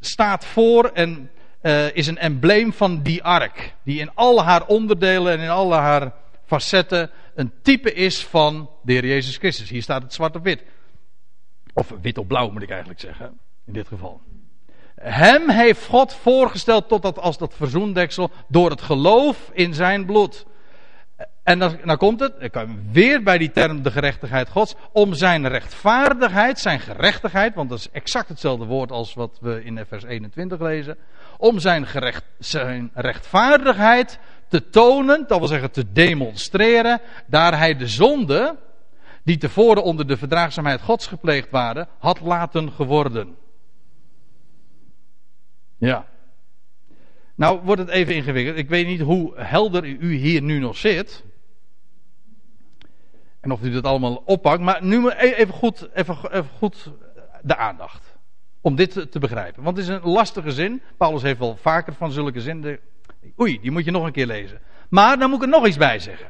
[0.00, 1.30] staat voor en
[1.62, 3.74] uh, is een embleem van die ark.
[3.82, 6.12] Die in al haar onderdelen en in alle haar
[6.52, 9.70] facetten een type is van de Heer Jezus Christus.
[9.70, 10.62] Hier staat het zwart op wit.
[11.74, 14.20] Of wit op blauw moet ik eigenlijk zeggen, in dit geval.
[14.94, 20.46] Hem heeft God voorgesteld tot dat als dat verzoendeksel door het geloof in zijn bloed.
[21.42, 25.48] En dan, dan komt het, kom weer bij die term de gerechtigheid Gods, om zijn
[25.48, 30.60] rechtvaardigheid, zijn gerechtigheid, want dat is exact hetzelfde woord als wat we in vers 21
[30.60, 30.98] lezen,
[31.38, 34.18] om zijn, gerecht, zijn rechtvaardigheid
[34.52, 38.58] te tonen, dat wil zeggen te demonstreren, daar hij de zonde,
[39.24, 43.36] die tevoren onder de verdraagzaamheid Gods gepleegd waren, had laten geworden.
[45.78, 46.06] Ja.
[47.34, 48.56] Nou wordt het even ingewikkeld.
[48.56, 51.24] Ik weet niet hoe helder u hier nu nog zit.
[53.40, 54.60] En of u dat allemaal oppakt.
[54.60, 56.90] Maar nu e- even goed, even, even goed
[57.42, 58.16] de aandacht.
[58.60, 59.62] Om dit te begrijpen.
[59.62, 60.82] Want het is een lastige zin.
[60.96, 62.78] Paulus heeft wel vaker van zulke zinnen.
[63.40, 64.60] Oei, die moet je nog een keer lezen.
[64.88, 66.26] Maar dan moet ik er nog iets bij zeggen.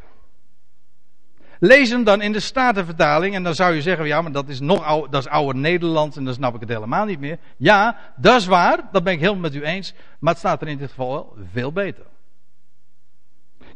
[1.64, 4.60] Lees hem dan in de Statenvertaling en dan zou je zeggen, ja, maar dat is
[4.60, 7.38] nog oude, dat is oude Nederlands en dan snap ik het helemaal niet meer.
[7.56, 10.68] Ja, dat is waar, dat ben ik helemaal met u eens, maar het staat er
[10.68, 12.04] in dit geval wel veel beter.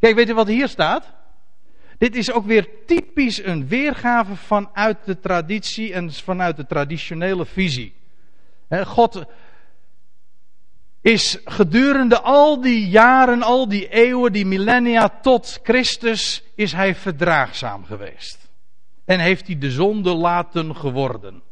[0.01, 1.13] Kijk, weet u wat hier staat?
[1.99, 7.95] Dit is ook weer typisch een weergave vanuit de traditie en vanuit de traditionele visie.
[8.71, 9.25] God
[11.07, 17.85] is gedurende al die jaren, al die eeuwen, die millennia tot Christus, is hij verdraagzaam
[17.85, 18.49] geweest.
[19.05, 21.43] En heeft hij de zonde laten geworden.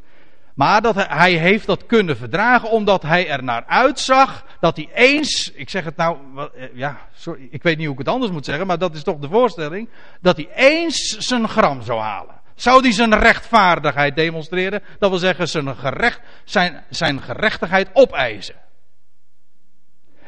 [0.54, 5.52] Maar dat hij, heeft dat kunnen verdragen omdat hij er naar uitzag dat hij eens,
[5.54, 8.44] ik zeg het nou, eh, ja, sorry, ik weet niet hoe ik het anders moet
[8.44, 9.88] zeggen, maar dat is toch de voorstelling,
[10.20, 12.40] dat hij eens zijn gram zou halen.
[12.54, 14.82] Zou hij zijn rechtvaardigheid demonstreren?
[14.98, 18.62] Dat wil zeggen zijn, gerecht, zijn, zijn gerechtigheid opeisen.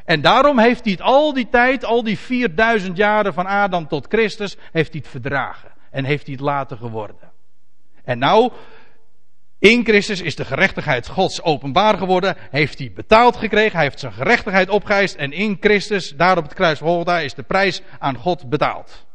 [0.07, 4.07] En daarom heeft hij het al die tijd, al die 4000 jaren van Adam tot
[4.09, 5.71] Christus, heeft hij het verdragen.
[5.91, 7.33] En heeft hij het later geworden.
[8.05, 8.53] En nou,
[9.59, 12.37] in Christus is de gerechtigheid Gods openbaar geworden.
[12.51, 13.73] Heeft hij betaald gekregen.
[13.73, 15.15] Hij heeft zijn gerechtigheid opgeëist.
[15.15, 19.07] En in Christus, daar op het kruis van is de prijs aan God betaald.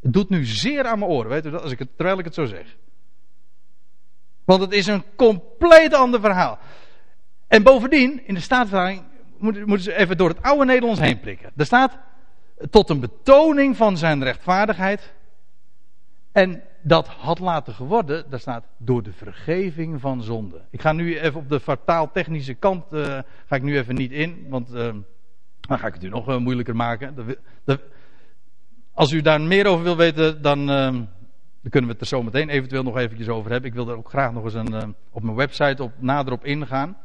[0.00, 2.24] Het doet nu zeer aan mijn oren, weet u dat, als ik het, terwijl ik
[2.24, 2.76] het zo zeg.
[4.44, 6.58] Want het is een compleet ander verhaal.
[7.50, 9.02] En bovendien, in de staatsvertaling,
[9.38, 11.50] moeten ze even door het oude Nederlands heen prikken.
[11.56, 11.98] Er staat,
[12.70, 15.12] tot een betoning van zijn rechtvaardigheid.
[16.32, 20.60] En dat had later geworden, daar staat, door de vergeving van zonde.
[20.70, 24.46] Ik ga nu even op de vertaaltechnische kant, uh, ga ik nu even niet in,
[24.48, 24.94] want uh,
[25.60, 27.14] dan ga ik het u nog uh, moeilijker maken.
[27.64, 27.80] De,
[28.92, 31.08] als u daar meer over wil weten, dan, dan,
[31.70, 33.70] kunnen we het er zo meteen eventueel nog eventjes over hebben.
[33.70, 36.96] Ik wil er ook graag nog eens een, op mijn website op, nader op ingaan.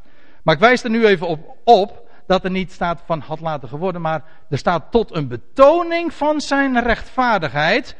[0.45, 3.69] Maar ik wijs er nu even op, op dat er niet staat van had laten
[3.69, 7.95] geworden, maar er staat tot een betoning van zijn rechtvaardigheid.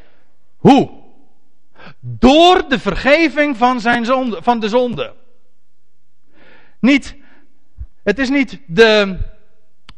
[0.58, 0.89] Hoe?
[1.99, 5.13] Door de vergeving van, zijn zonde, van de zonde.
[6.79, 7.15] Niet,
[8.03, 9.17] het is niet de,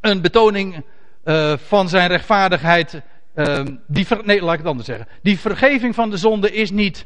[0.02, 0.86] een betoning
[1.24, 3.02] uh, van zijn rechtvaardigheid.
[3.36, 5.08] Uh, die nee, laat ik het anders zeggen.
[5.22, 7.06] Die vergeving van de zonde is niet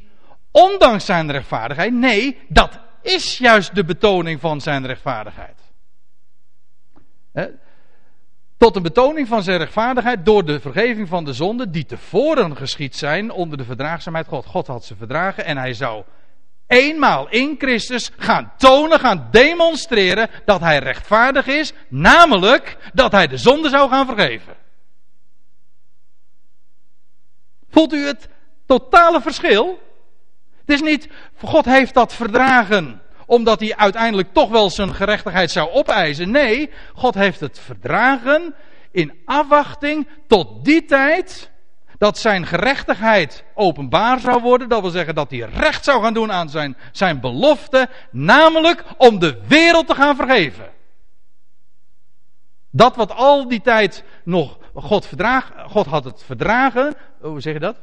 [0.51, 1.93] ondanks zijn rechtvaardigheid.
[1.93, 5.60] Nee, dat is juist de betoning van zijn rechtvaardigheid.
[8.58, 12.96] Tot een betoning van zijn rechtvaardigheid door de vergeving van de zonden die tevoren geschied
[12.96, 14.46] zijn onder de verdraagzaamheid God.
[14.46, 16.04] God had ze verdragen en hij zou
[16.68, 23.38] eenmaal in Christus gaan tonen, gaan demonstreren dat hij rechtvaardig is, namelijk dat hij de
[23.38, 24.56] zonde zou gaan vergeven.
[27.70, 28.30] Voelt u het
[28.66, 29.80] totale verschil?
[30.71, 31.07] Het is niet,
[31.38, 36.31] God heeft dat verdragen omdat hij uiteindelijk toch wel zijn gerechtigheid zou opeisen.
[36.31, 38.55] Nee, God heeft het verdragen
[38.91, 41.51] in afwachting tot die tijd
[41.97, 44.69] dat zijn gerechtigheid openbaar zou worden.
[44.69, 49.19] Dat wil zeggen dat hij recht zou gaan doen aan zijn, zijn belofte, namelijk om
[49.19, 50.69] de wereld te gaan vergeven.
[52.71, 55.10] Dat wat al die tijd nog God
[55.67, 57.75] God had het verdragen, hoe zeg je dat?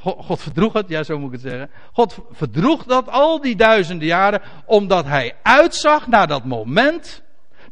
[0.00, 1.70] God verdroeg het, ja zo moet ik het zeggen.
[1.92, 7.22] God verdroeg dat al die duizenden jaren, omdat hij uitzag naar dat moment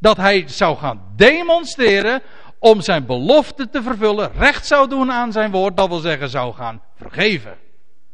[0.01, 2.23] dat hij zou gaan demonstreren
[2.59, 6.55] om zijn belofte te vervullen, recht zou doen aan zijn woord, dat wil zeggen zou
[6.55, 7.51] gaan vergeven.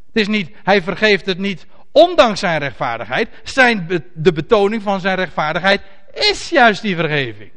[0.06, 5.16] Het is niet, hij vergeeft het niet ondanks zijn rechtvaardigheid, zijn, de betoning van zijn
[5.16, 7.50] rechtvaardigheid is juist die vergeving.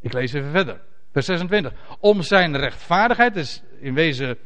[0.00, 0.80] Ik lees even verder.
[1.12, 1.72] Vers 26.
[2.00, 4.38] Om zijn rechtvaardigheid, is in wezen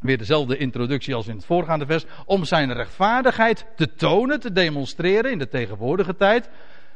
[0.00, 2.04] weer dezelfde introductie als in het voorgaande vers.
[2.24, 6.48] Om zijn rechtvaardigheid te tonen, te demonstreren in de tegenwoordige tijd.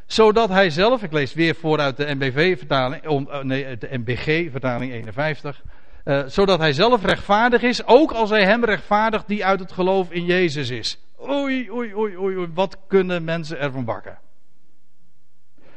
[0.07, 5.63] Zodat hij zelf, ik lees weer vooruit de NBV-vertaling, eh, nee, de MBG-vertaling 51.
[6.05, 10.11] Uh, zodat hij zelf rechtvaardig is, ook als hij hem rechtvaardigt die uit het geloof
[10.11, 10.99] in Jezus is.
[11.29, 14.19] Oei, oei, oei, oei, wat kunnen mensen ervan bakken?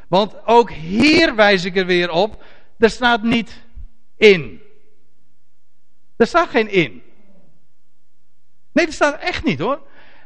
[0.07, 2.43] Want ook hier wijs ik er weer op,
[2.83, 3.61] er staat niet
[4.17, 4.61] in.
[6.15, 7.03] Er staat geen in.
[8.71, 9.81] Nee, dat staat echt niet hoor.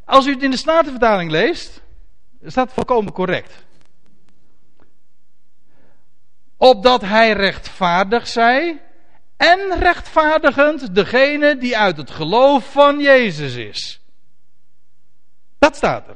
[0.06, 1.82] Als u het in de Statenvertaling leest,
[2.46, 3.66] staat volkomen correct.
[6.58, 8.82] Opdat hij rechtvaardig zij
[9.38, 14.02] en rechtvaardigend degene die uit het geloof van Jezus is.
[15.60, 16.16] Dat staat er.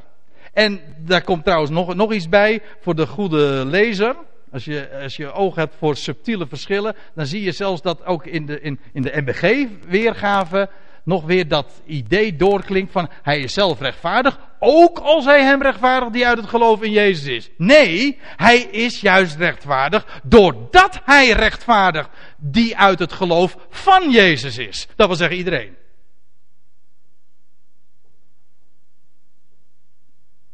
[0.54, 4.16] En daar komt trouwens nog, nog iets bij voor de goede lezer.
[4.52, 8.26] Als je, als je oog hebt voor subtiele verschillen, dan zie je zelfs dat ook
[8.26, 10.70] in de, in, in de MBG-weergave
[11.04, 16.14] nog weer dat idee doorklinkt van hij is zelf rechtvaardig, ook als hij hem rechtvaardigt
[16.14, 17.50] die uit het geloof in Jezus is.
[17.58, 24.88] Nee, hij is juist rechtvaardig doordat hij rechtvaardigt die uit het geloof van Jezus is.
[24.96, 25.76] Dat wil zeggen iedereen.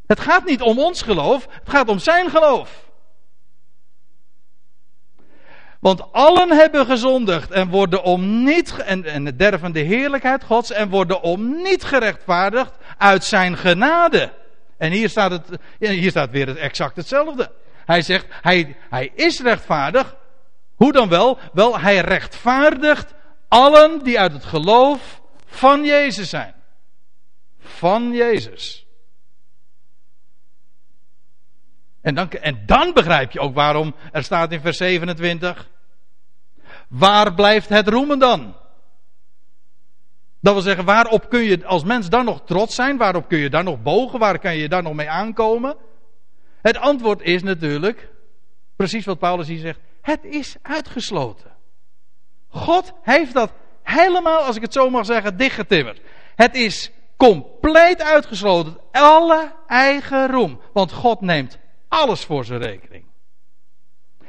[0.07, 2.86] Het gaat niet om ons geloof, het gaat om zijn geloof.
[5.87, 10.89] Want allen hebben gezondigd en worden om niet, en, en van de heerlijkheid Gods, en
[10.89, 14.33] worden om niet gerechtvaardigd uit zijn genade.
[14.77, 17.51] En hier staat, het, hier staat weer het exact hetzelfde.
[17.85, 20.15] Hij zegt, hij, hij is rechtvaardig.
[20.75, 21.37] Hoe dan wel?
[21.53, 23.13] Wel, hij rechtvaardigt
[23.47, 26.53] allen die uit het geloof van Jezus zijn.
[27.59, 28.85] Van Jezus.
[32.01, 35.75] En dan, en dan begrijp je ook waarom er staat in vers 27.
[36.87, 38.55] Waar blijft het roemen dan?
[40.39, 42.97] Dat wil zeggen, waarop kun je als mens dan nog trots zijn?
[42.97, 44.19] Waarop kun je dan nog bogen?
[44.19, 45.75] Waar kan je dan nog mee aankomen?
[46.61, 48.09] Het antwoord is natuurlijk,
[48.75, 51.51] precies wat Paulus hier zegt, het is uitgesloten.
[52.47, 53.51] God heeft dat
[53.83, 56.01] helemaal, als ik het zo mag zeggen, dichtgetimmerd.
[56.35, 58.77] Het is compleet uitgesloten.
[58.91, 60.59] Alle eigen roem.
[60.73, 63.05] Want God neemt alles voor zijn rekening.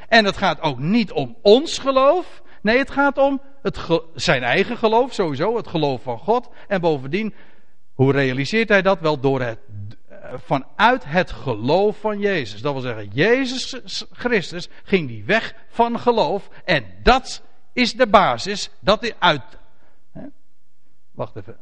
[0.09, 2.42] En het gaat ook niet om ons geloof.
[2.62, 3.79] Nee, het gaat om het
[4.14, 6.49] zijn eigen geloof, sowieso, het geloof van God.
[6.68, 7.35] En bovendien,
[7.94, 9.01] hoe realiseert hij dat?
[9.01, 9.59] Wel door het,
[10.09, 12.61] eh, vanuit het geloof van Jezus.
[12.61, 13.81] Dat wil zeggen, Jezus
[14.12, 16.49] Christus ging die weg van geloof.
[16.64, 17.42] En dat
[17.73, 19.59] is de basis, dat uit.
[20.12, 20.27] Hè?
[21.11, 21.57] Wacht even.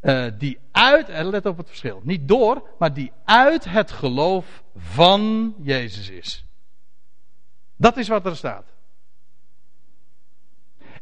[0.00, 4.62] Uh, die uit, en let op het verschil, niet door, maar die uit het geloof
[4.76, 6.44] van Jezus is.
[7.76, 8.73] Dat is wat er staat.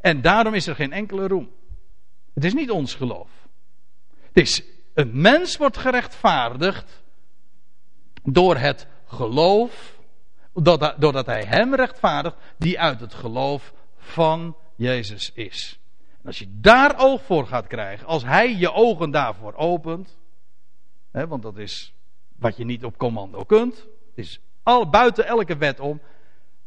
[0.02, 1.50] En daarom is er geen enkele roem.
[2.34, 3.30] Het is niet ons geloof.
[4.20, 4.62] Het is,
[4.94, 7.02] een mens wordt gerechtvaardigd
[8.22, 9.98] door het geloof,
[10.98, 15.78] doordat hij hem rechtvaardigt, die uit het geloof van Jezus is.
[16.20, 20.18] En als je daar oog voor gaat krijgen, als hij je ogen daarvoor opent,
[21.10, 21.94] hè, want dat is
[22.36, 26.00] wat je niet op commando kunt, het is al buiten elke wet om,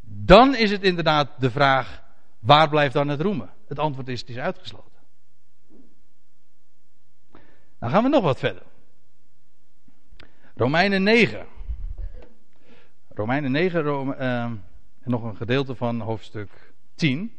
[0.02, 2.04] dan is het inderdaad de vraag,
[2.46, 3.50] waar blijft dan het roemen?
[3.68, 4.92] Het antwoord is, het is uitgesloten.
[7.80, 8.64] Dan gaan we nog wat verder.
[10.56, 11.46] Romeinen 9.
[13.10, 14.64] Romeinen 9, Rome, uh, en
[15.12, 17.36] nog een gedeelte van hoofdstuk 10.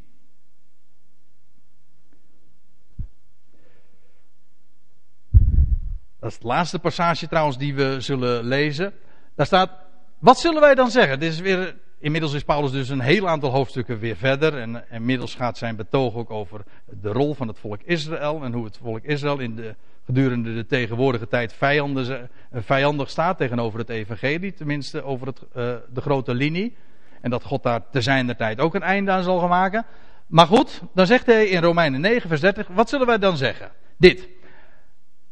[6.19, 8.95] Dat is het laatste passage trouwens die we zullen lezen.
[9.35, 9.71] Daar staat,
[10.19, 11.21] wat zullen wij dan zeggen?
[11.21, 14.59] Dit is weer Inmiddels is Paulus dus een heel aantal hoofdstukken weer verder.
[14.59, 16.63] En inmiddels gaat zijn betoog ook over
[17.01, 18.43] de rol van het volk Israël.
[18.43, 22.19] En hoe het volk Israël in de, gedurende de tegenwoordige tijd eh,
[22.53, 24.55] vijandig staat tegenover het evangelie.
[24.55, 26.77] Tenminste over het, uh, de grote linie.
[27.21, 29.85] En dat God daar te zijner tijd ook een einde aan zal gaan maken.
[30.27, 32.67] Maar goed, dan zegt hij in Romeinen 9 vers 30.
[32.69, 33.71] Wat zullen wij dan zeggen?
[33.97, 34.29] Dit.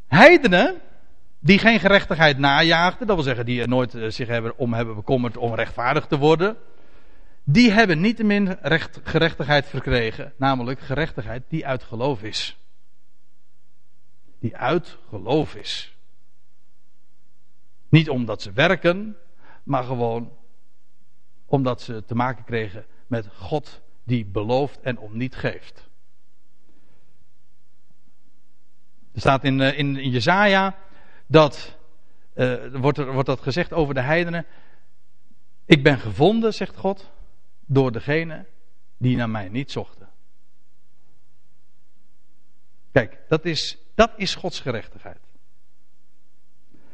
[0.06, 0.74] Heidenen
[1.44, 4.94] die geen gerechtigheid najaagden, dat wil zeggen die er nooit eh, zich hebben, om hebben
[4.94, 6.56] bekommerd om rechtvaardig te worden,
[7.42, 12.56] die hebben niettemin recht, gerechtigheid verkregen, namelijk gerechtigheid die uit geloof is.
[14.38, 15.96] Die uit geloof is.
[17.88, 19.16] Niet omdat ze werken,
[19.62, 20.32] maar gewoon
[21.46, 25.88] omdat ze te maken kregen met God die belooft en om niet geeft.
[29.12, 30.82] Er staat in, eh, in, in Jezaja
[31.26, 31.76] dat,
[32.34, 34.46] uh, wordt, er, wordt dat gezegd over de heidenen.
[35.66, 37.10] Ik ben gevonden, zegt God,
[37.66, 38.44] door degene
[38.98, 40.08] die naar mij niet zochten.
[42.92, 45.18] Kijk, dat is, dat is Gods gerechtigheid.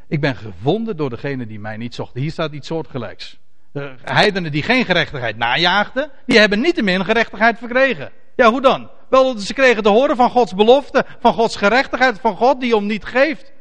[0.09, 2.20] Ik ben gevonden door degene die mij niet zochten.
[2.20, 3.39] Hier staat iets soortgelijks.
[3.72, 8.12] De heidenen die geen gerechtigheid najaagden, die hebben niettemin gerechtigheid verkregen.
[8.37, 8.91] Ja, hoe dan?
[9.09, 12.87] Wel, ze kregen te horen van Gods belofte, van Gods gerechtigheid, van God die om
[12.87, 13.53] niet geeft.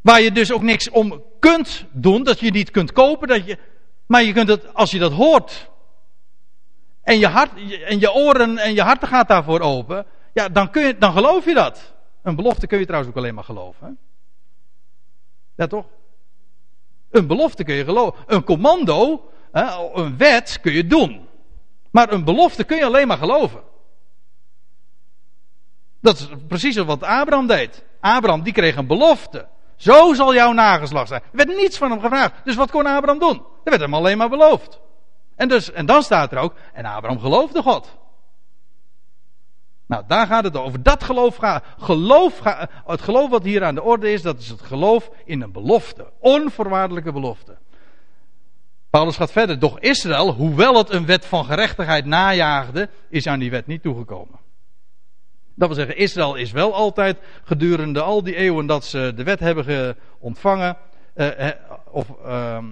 [0.00, 3.58] Waar je dus ook niks om kunt doen, dat je niet kunt kopen, dat je,
[4.06, 5.70] maar je kunt als je dat hoort,
[7.02, 7.50] en je, hart,
[7.84, 11.44] en je oren en je hart gaat daarvoor open, ja, dan, kun je, dan geloof
[11.44, 11.94] je dat.
[12.22, 13.86] Een belofte kun je trouwens ook alleen maar geloven.
[13.86, 13.92] Hè?
[15.56, 15.86] Ja, toch?
[17.10, 18.24] Een belofte kun je geloven.
[18.26, 19.30] Een commando,
[19.94, 21.28] een wet kun je doen.
[21.90, 23.62] Maar een belofte kun je alleen maar geloven.
[26.00, 27.84] Dat is precies wat Abraham deed.
[28.00, 29.48] Abraham die kreeg een belofte.
[29.78, 31.22] Zo zal jouw nageslacht zijn.
[31.22, 32.32] Er werd niets van hem gevraagd.
[32.44, 33.36] Dus wat kon Abraham doen?
[33.36, 34.80] Er werd hem alleen maar beloofd.
[35.36, 37.96] En, dus, en dan staat er ook, en Abraham geloofde God.
[39.86, 40.82] Nou, daar gaat het over.
[40.82, 41.64] Dat geloof gaat.
[41.78, 42.40] Geloof,
[42.86, 46.12] het geloof wat hier aan de orde is, dat is het geloof in een belofte.
[46.20, 47.56] Onvoorwaardelijke belofte.
[48.90, 49.58] Paulus gaat verder.
[49.58, 54.38] Doch Israël, hoewel het een wet van gerechtigheid najaagde, is aan die wet niet toegekomen.
[55.58, 59.40] Dat wil zeggen, Israël is wel altijd gedurende al die eeuwen dat ze de wet
[59.40, 60.76] hebben ontvangen,
[61.14, 61.48] eh,
[61.90, 62.64] of eh,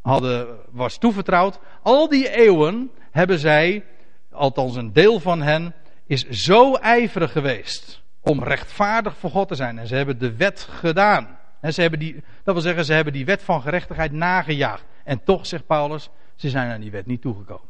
[0.00, 1.58] hadden, was toevertrouwd.
[1.82, 3.84] Al die eeuwen hebben zij,
[4.30, 5.74] althans een deel van hen,
[6.06, 9.78] is zo ijverig geweest om rechtvaardig voor God te zijn.
[9.78, 11.38] En ze hebben de wet gedaan.
[11.60, 14.84] En ze hebben die, dat wil zeggen, ze hebben die wet van gerechtigheid nagejaagd.
[15.04, 17.68] En toch, zegt Paulus, ze zijn aan die wet niet toegekomen.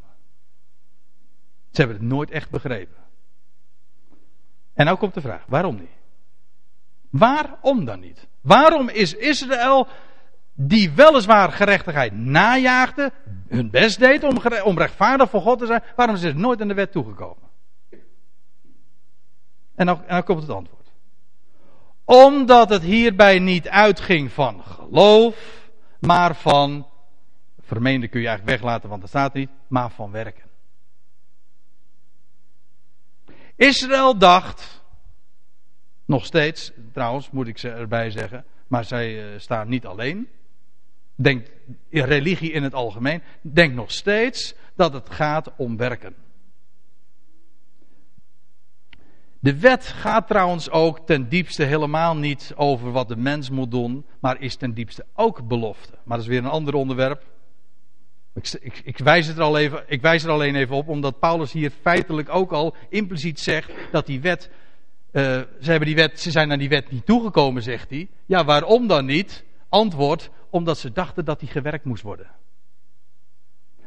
[1.71, 3.04] Ze hebben het nooit echt begrepen.
[4.75, 5.97] En nou komt de vraag, waarom niet?
[7.11, 8.27] Waarom dan niet?
[8.41, 9.89] Waarom is Israël,
[10.55, 13.12] die weliswaar gerechtigheid najaagde,
[13.49, 16.68] hun best deed om, om rechtvaardig voor God te zijn, waarom is het nooit aan
[16.68, 17.43] de wet toegekomen?
[19.75, 20.93] En dan, en dan komt het antwoord.
[22.05, 25.68] Omdat het hierbij niet uitging van geloof,
[26.01, 26.87] maar van,
[27.61, 30.44] vermeende kun je eigenlijk weglaten, want dat staat niet, maar van werken.
[33.57, 34.83] Israël dacht,
[36.05, 40.29] nog steeds, trouwens moet ik ze erbij zeggen, maar zij uh, staan niet alleen.
[41.15, 41.51] Denkt
[41.91, 46.15] religie in het algemeen, denkt nog steeds dat het gaat om werken.
[49.39, 54.07] De wet gaat trouwens ook ten diepste helemaal niet over wat de mens moet doen,
[54.21, 55.93] maar is ten diepste ook belofte.
[56.05, 57.34] Maar dat is weer een ander onderwerp.
[58.35, 61.18] Ik, ik, ik, wijs het er al even, ik wijs er alleen even op, omdat
[61.18, 64.51] Paulus hier feitelijk ook al impliciet zegt dat die wet,
[65.12, 65.22] uh,
[65.61, 68.09] ze, hebben die wet, ze zijn naar die wet niet toegekomen, zegt hij.
[68.26, 69.45] Ja, waarom dan niet?
[69.68, 72.26] Antwoord, omdat ze dachten dat die gewerkt moest worden.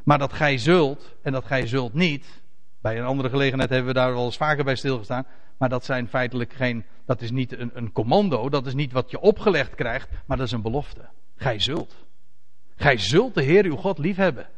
[0.03, 2.41] Maar dat gij zult en dat gij zult niet,
[2.81, 5.25] bij een andere gelegenheid hebben we daar wel eens vaker bij stilgestaan.
[5.57, 9.11] Maar dat zijn feitelijk geen, dat is niet een, een commando, dat is niet wat
[9.11, 11.09] je opgelegd krijgt, maar dat is een belofte.
[11.35, 12.06] Gij zult.
[12.77, 14.49] Gij zult de Heer uw God liefhebben.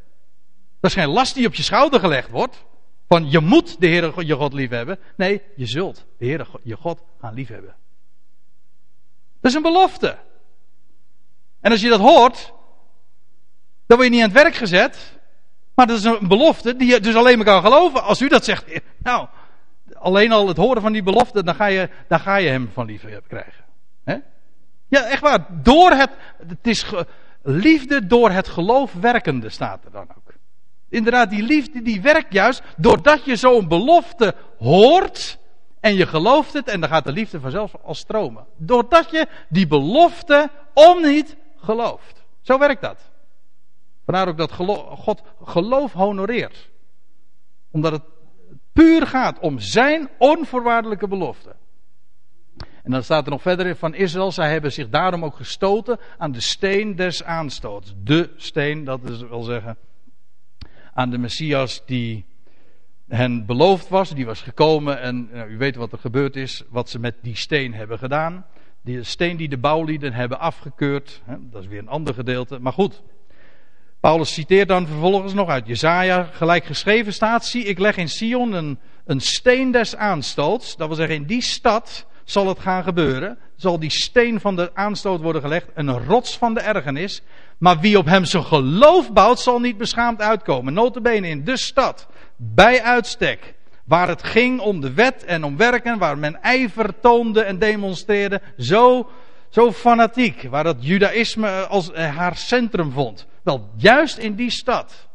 [0.80, 2.66] Dat is geen last die op je schouder gelegd wordt.
[3.08, 5.00] Van je moet de Heer je God liefhebben.
[5.16, 7.76] Nee, je zult de Heer je God gaan liefhebben.
[9.42, 10.18] Dat is een belofte.
[11.60, 12.54] En als je dat hoort,
[13.86, 15.20] dan word je niet aan het werk gezet.
[15.76, 18.46] Maar dat is een belofte die je dus alleen maar kan geloven als u dat
[18.46, 18.82] zegt.
[18.98, 19.28] Nou,
[19.94, 22.86] alleen al het horen van die belofte, dan ga je, dan ga je hem van
[22.86, 23.68] liefde krijgen.
[24.90, 25.46] Ja, echt waar.
[25.50, 26.10] Door het,
[26.48, 26.86] het is
[27.52, 30.34] liefde door het geloof werkende staat er dan ook.
[30.90, 35.38] Inderdaad, die liefde die werkt juist doordat je zo'n belofte hoort
[35.80, 38.46] en je gelooft het en dan gaat de liefde vanzelf al stromen.
[38.58, 42.24] Doordat je die belofte om niet gelooft.
[42.42, 43.12] Zo werkt dat.
[44.06, 46.70] Vandaar ook dat God geloof honoreert.
[47.72, 48.04] Omdat het
[48.74, 51.56] puur gaat om zijn onvoorwaardelijke belofte.
[52.90, 56.32] En dan staat er nog verder van Israël, zij hebben zich daarom ook gestoten aan
[56.32, 57.94] de steen des aanstoots.
[58.04, 59.78] De steen, dat wel zeggen,
[60.94, 62.26] aan de Messias die
[63.08, 66.90] hen beloofd was, die was gekomen en nou, u weet wat er gebeurd is, wat
[66.90, 68.46] ze met die steen hebben gedaan.
[68.82, 72.74] Die steen die de bouwlieden hebben afgekeurd, hè, dat is weer een ander gedeelte, maar
[72.74, 73.02] goed.
[74.00, 78.54] Paulus citeert dan vervolgens nog uit Jezaja, gelijk geschreven staat, zie ik leg in Sion
[78.54, 83.38] een, een steen des aanstoots, dat wil zeggen in die stad zal het gaan gebeuren,
[83.56, 87.22] zal die steen van de aanstoot worden gelegd, een rots van de ergernis,
[87.58, 90.74] maar wie op hem zijn geloof bouwt zal niet beschaamd uitkomen.
[90.74, 93.56] Notabene in de stad, bij uitstek,
[93.86, 98.42] waar het ging om de wet en om werken, waar men ijver toonde en demonstreerde,
[98.58, 99.10] zo
[99.50, 103.28] zo fanatiek, waar dat judaïsme als haar centrum vond.
[103.44, 105.08] Wel, juist in die stad,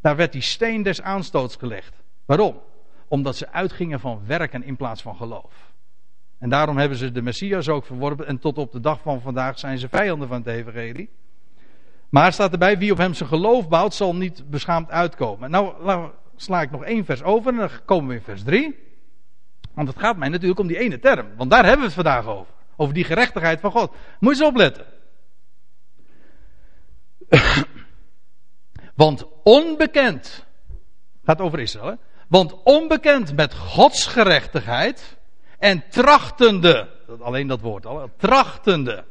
[0.00, 2.02] daar werd die steen des aanstoots gelegd.
[2.24, 2.60] Waarom?
[3.08, 5.67] Omdat ze uitgingen van werken in plaats van geloof.
[6.38, 8.26] En daarom hebben ze de Messias ook verworpen.
[8.26, 11.10] En tot op de dag van vandaag zijn ze vijanden van het Evangelie.
[12.08, 15.50] Maar staat erbij: wie op hem zijn geloof bouwt, zal niet beschaamd uitkomen.
[15.50, 18.78] Nou sla ik nog één vers over en dan komen we in vers 3.
[19.74, 21.26] Want het gaat mij natuurlijk om die ene term.
[21.36, 22.52] Want daar hebben we het vandaag over.
[22.76, 23.94] Over die gerechtigheid van God.
[24.20, 24.86] Moet je eens opletten.
[28.94, 30.46] Want onbekend.
[31.24, 31.94] Gaat over Israël, hè?
[32.28, 35.17] Want onbekend met Gods gerechtigheid.
[35.58, 36.88] En trachtende.
[37.20, 38.10] Alleen dat woord al.
[38.16, 39.04] Trachtende.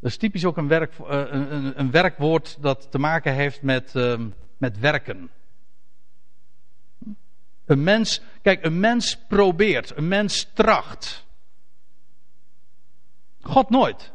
[0.00, 3.94] Dat is typisch ook een, werk, eh, een, een, werkwoord dat te maken heeft met,
[3.94, 4.28] ehm,
[4.58, 5.30] met werken.
[7.64, 11.26] Een mens, kijk, een mens probeert, een mens tracht.
[13.40, 14.12] God nooit.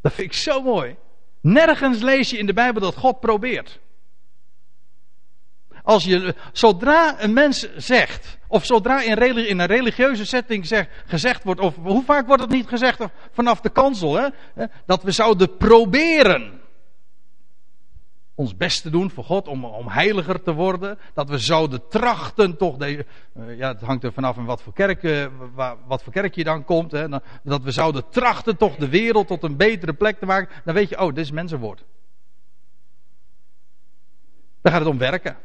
[0.00, 0.96] Dat vind ik zo mooi.
[1.40, 3.80] Nergens lees je in de Bijbel dat God probeert.
[5.82, 11.44] Als je, zodra een mens zegt, of zodra in, in een religieuze setting zeg, gezegd
[11.44, 12.98] wordt, of hoe vaak wordt het niet gezegd
[13.32, 14.28] vanaf de kansel, hè,
[14.86, 16.60] dat we zouden proberen
[18.40, 20.98] ons best te doen voor God om, om heiliger te worden.
[21.14, 23.06] Dat we zouden trachten toch, deze,
[23.36, 25.26] uh, ja het hangt er vanaf in wat voor kerk, uh,
[25.86, 26.92] wat voor kerk je dan komt.
[26.92, 27.08] Hè,
[27.42, 30.62] dat we zouden trachten toch de wereld tot een betere plek te maken.
[30.64, 31.84] Dan weet je, oh, dit is mensenwoord.
[34.60, 35.36] Dan gaat het om werken.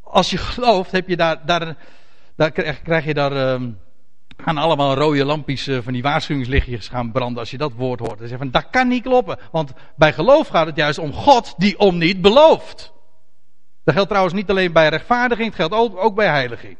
[0.00, 1.76] Als je gelooft, heb je daar, daar,
[2.36, 2.50] daar
[2.82, 3.32] krijg je daar...
[3.32, 3.68] Uh,
[4.36, 8.18] gaan allemaal rode lampjes eh, van die waarschuwingslichtjes gaan branden als je dat woord hoort.
[8.18, 9.38] Dan zeg van, dat kan niet kloppen.
[9.50, 12.92] Want bij geloof gaat het juist om God die om niet belooft.
[13.84, 16.76] Dat geldt trouwens niet alleen bij rechtvaardiging, het geldt ook, ook bij heiliging.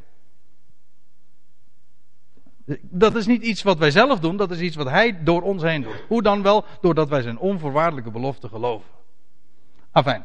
[2.81, 5.63] Dat is niet iets wat wij zelf doen, dat is iets wat Hij door ons
[5.63, 6.05] heen doet.
[6.09, 6.65] Hoe dan wel?
[6.81, 8.96] Doordat wij zijn onvoorwaardelijke belofte geloven.
[9.97, 10.25] Afijn.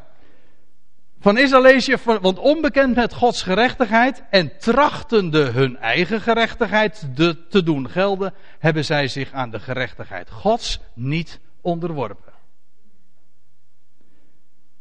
[1.20, 7.06] Van Israël lees want onbekend met Gods gerechtigheid en trachtende hun eigen gerechtigheid
[7.48, 12.32] te doen gelden, hebben zij zich aan de gerechtigheid Gods niet onderworpen.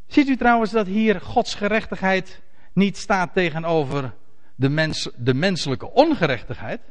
[0.07, 2.41] Ziet u trouwens dat hier Gods gerechtigheid
[2.73, 4.13] niet staat tegenover
[4.55, 6.81] de, mens, de menselijke ongerechtigheid?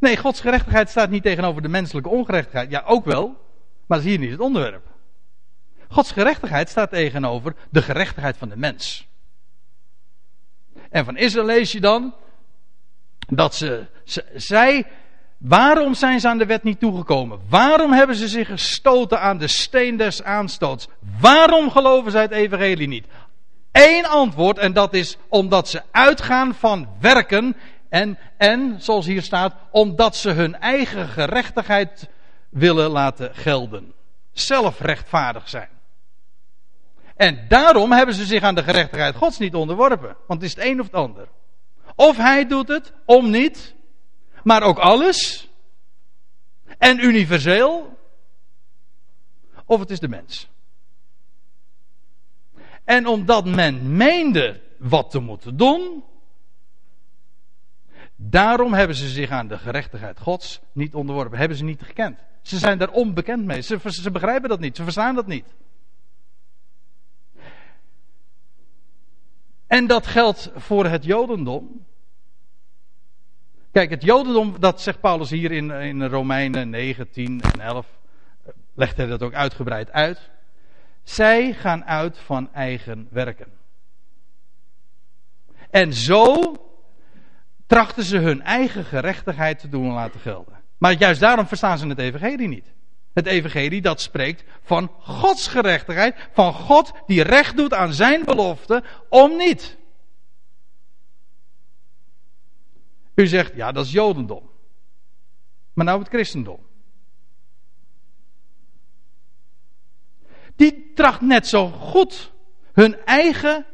[0.00, 2.70] Nee, Gods gerechtigheid staat niet tegenover de menselijke ongerechtigheid.
[2.70, 3.43] Ja, ook wel,
[3.86, 4.86] maar dat is hier niet het onderwerp.
[5.88, 9.06] Gods gerechtigheid staat tegenover de gerechtigheid van de mens.
[10.90, 12.14] En van Israël lees je dan
[13.28, 13.86] dat ze,
[14.34, 14.86] zij,
[15.38, 17.40] waarom zijn ze aan de wet niet toegekomen?
[17.48, 20.88] Waarom hebben ze zich gestoten aan de steen des aanstoots?
[21.20, 23.06] Waarom geloven zij het evangelie niet?
[23.72, 27.56] Eén antwoord en dat is omdat ze uitgaan van werken
[27.88, 32.08] en, en, zoals hier staat, omdat ze hun eigen gerechtigheid
[32.54, 33.92] willen laten gelden.
[34.32, 35.68] Zelfrechtvaardig zijn.
[37.16, 40.16] En daarom hebben ze zich aan de gerechtigheid Gods niet onderworpen.
[40.26, 41.28] Want het is het een of het ander.
[41.94, 43.74] Of hij doet het, om niet.
[44.42, 45.48] Maar ook alles.
[46.78, 47.98] En universeel.
[49.64, 50.48] Of het is de mens.
[52.84, 56.04] En omdat men meende wat te moeten doen.
[58.16, 61.38] Daarom hebben ze zich aan de gerechtigheid Gods niet onderworpen.
[61.38, 62.18] Hebben ze niet gekend.
[62.44, 63.60] Ze zijn daar onbekend mee.
[63.60, 64.76] Ze, ze begrijpen dat niet.
[64.76, 65.54] Ze verstaan dat niet.
[69.66, 71.86] En dat geldt voor het Jodendom.
[73.72, 77.86] Kijk, het Jodendom, dat zegt Paulus hier in, in Romeinen 9, 10 en 11,
[78.74, 80.30] legt hij dat ook uitgebreid uit.
[81.02, 83.52] Zij gaan uit van eigen werken.
[85.70, 86.54] En zo
[87.66, 90.53] trachten ze hun eigen gerechtigheid te doen laten gelden.
[90.84, 92.72] Maar juist daarom verstaan ze het evangelie niet.
[93.12, 98.84] Het evangelie dat spreekt van Gods gerechtigheid, van God die recht doet aan zijn belofte,
[99.08, 99.76] om niet.
[103.14, 104.50] U zegt, ja, dat is Jodendom.
[105.72, 106.66] Maar nou het christendom.
[110.56, 112.32] Die tracht net zo goed
[112.72, 113.66] hun eigen.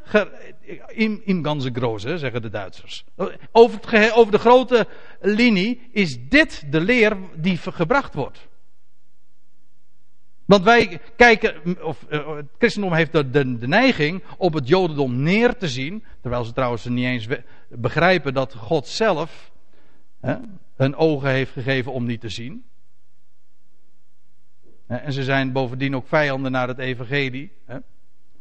[0.86, 3.04] In, in ganze groze, zeggen de Duitsers.
[3.52, 4.86] Over, het, over de grote
[5.20, 8.48] linie is dit de leer die gebracht wordt.
[10.44, 15.56] Want wij kijken, of uh, het christendom heeft de, de, neiging op het jodendom neer
[15.56, 17.26] te zien, terwijl ze trouwens niet eens
[17.68, 19.52] begrijpen dat God zelf
[20.20, 20.36] hè,
[20.76, 22.64] hun ogen heeft gegeven om niet te zien.
[24.86, 27.76] En ze zijn bovendien ook vijanden naar het evangelie, hè,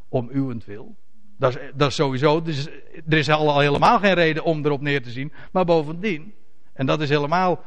[0.08, 0.96] om uwentwil.
[1.38, 2.42] Dat is, dat is sowieso.
[2.42, 2.68] Dus
[3.08, 5.32] er is al helemaal geen reden om erop neer te zien.
[5.52, 6.34] Maar bovendien,
[6.80, 7.64] en dat is helemaal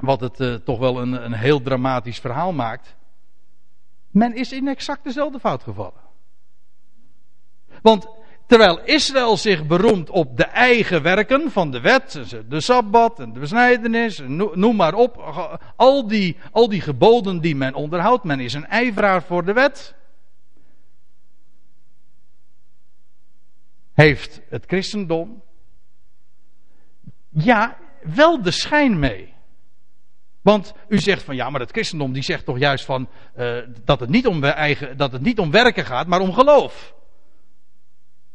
[0.00, 2.96] wat het uh, toch wel een, een heel dramatisch verhaal maakt.
[4.10, 6.00] Men is in exact dezelfde fout gevallen.
[7.82, 8.08] Want
[8.46, 13.40] terwijl Israël zich beroemt op de eigen werken van de wet, de sabbat en de
[13.40, 14.22] besnijdenis,
[14.54, 15.16] noem maar op,
[15.76, 19.94] al die, al die geboden die men onderhoudt, men is een ijveraar voor de wet.
[23.92, 25.42] Heeft het christendom,
[27.28, 29.34] ja, wel de schijn mee.
[30.42, 34.00] Want u zegt van ja, maar het christendom die zegt toch juist van uh, dat,
[34.00, 36.94] het niet om eigen, dat het niet om werken gaat, maar om geloof.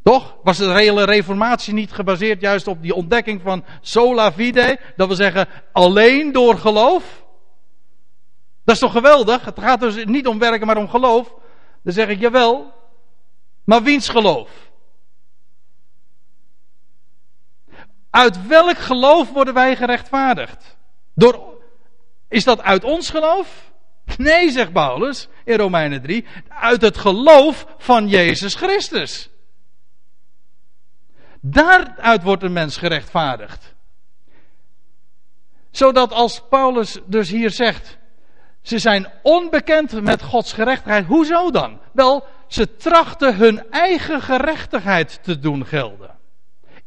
[0.02, 0.36] Toch?
[0.42, 4.78] Was de hele reformatie niet gebaseerd juist op die ontdekking van sola fide?
[4.96, 7.24] Dat wil zeggen alleen door geloof?
[8.64, 9.44] Dat is toch geweldig?
[9.44, 11.34] Het gaat dus niet om werken, maar om geloof.
[11.82, 12.72] Dan zeg ik jawel,
[13.64, 14.50] maar wiens geloof?
[18.14, 20.76] Uit welk geloof worden wij gerechtvaardigd?
[21.14, 21.62] Door
[22.28, 23.72] is dat uit ons geloof?
[24.16, 29.30] Nee, zegt Paulus in Romeinen 3, uit het geloof van Jezus Christus.
[31.40, 33.74] Daaruit wordt een mens gerechtvaardigd.
[35.70, 37.98] Zodat als Paulus dus hier zegt,
[38.62, 41.06] ze zijn onbekend met Gods gerechtigheid.
[41.06, 41.80] Hoezo dan?
[41.92, 46.13] Wel, ze trachten hun eigen gerechtigheid te doen gelden.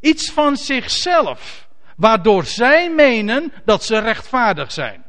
[0.08, 5.06] Iets van zichzelf, waardoor zij menen dat ze rechtvaardig zijn.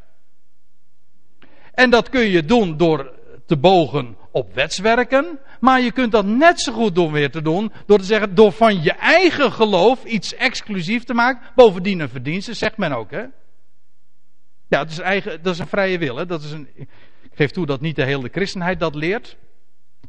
[1.73, 3.13] En dat kun je doen door
[3.47, 5.39] te bogen op wetswerken.
[5.61, 7.73] Maar je kunt dat net zo goed doen weer te doen.
[7.87, 11.51] Door te zeggen, door van je eigen geloof iets exclusief te maken.
[11.55, 13.11] Bovendien een verdienste, zegt men ook.
[13.11, 13.25] Hè?
[14.69, 16.17] Ja, dat is, eigen, dat is een vrije wil.
[16.17, 16.27] Hè?
[16.27, 16.89] Dat is een, ik
[17.35, 19.37] geef toe dat niet de hele christenheid dat leert.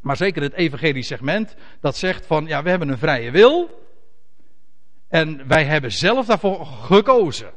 [0.01, 1.55] Maar zeker het evangelisch segment.
[1.81, 3.87] Dat zegt van, ja, we hebben een vrije wil.
[5.09, 7.51] En wij hebben zelf daarvoor gekozen.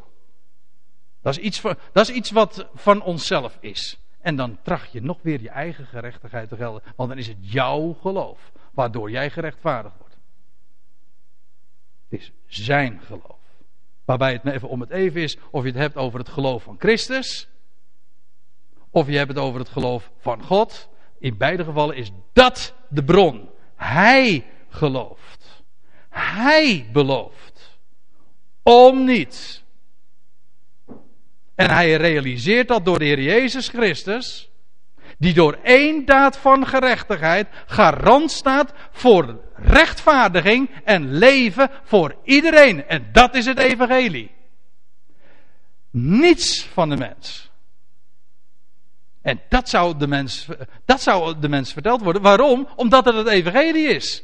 [1.22, 3.98] Dat is iets, van, dat is iets wat van onszelf is.
[4.20, 6.82] En dan tracht je nog weer je eigen gerechtigheid te gelden.
[6.96, 8.52] Want dan is het jouw geloof.
[8.72, 10.16] Waardoor jij gerechtvaardigd wordt.
[12.08, 13.40] Het is zijn geloof.
[14.04, 16.76] Waarbij het even om het even is of je het hebt over het geloof van
[16.78, 17.48] Christus.
[18.90, 20.88] Of je hebt het over het geloof van God.
[21.18, 23.48] In beide gevallen is dat de bron.
[23.76, 25.31] Hij gelooft.
[26.12, 27.78] Hij belooft.
[28.62, 29.62] Om niets
[31.54, 34.50] en hij realiseert dat door de Heer Jezus Christus,
[35.18, 42.86] die door één daad van gerechtigheid garant staat voor rechtvaardiging en leven voor iedereen.
[42.86, 44.30] En dat is het evangelie.
[45.90, 47.50] Niets van de mens.
[49.22, 50.46] En dat zou de mens,
[50.84, 52.22] dat zou de mens verteld worden.
[52.22, 52.68] Waarom?
[52.76, 54.22] Omdat het het evangelie is.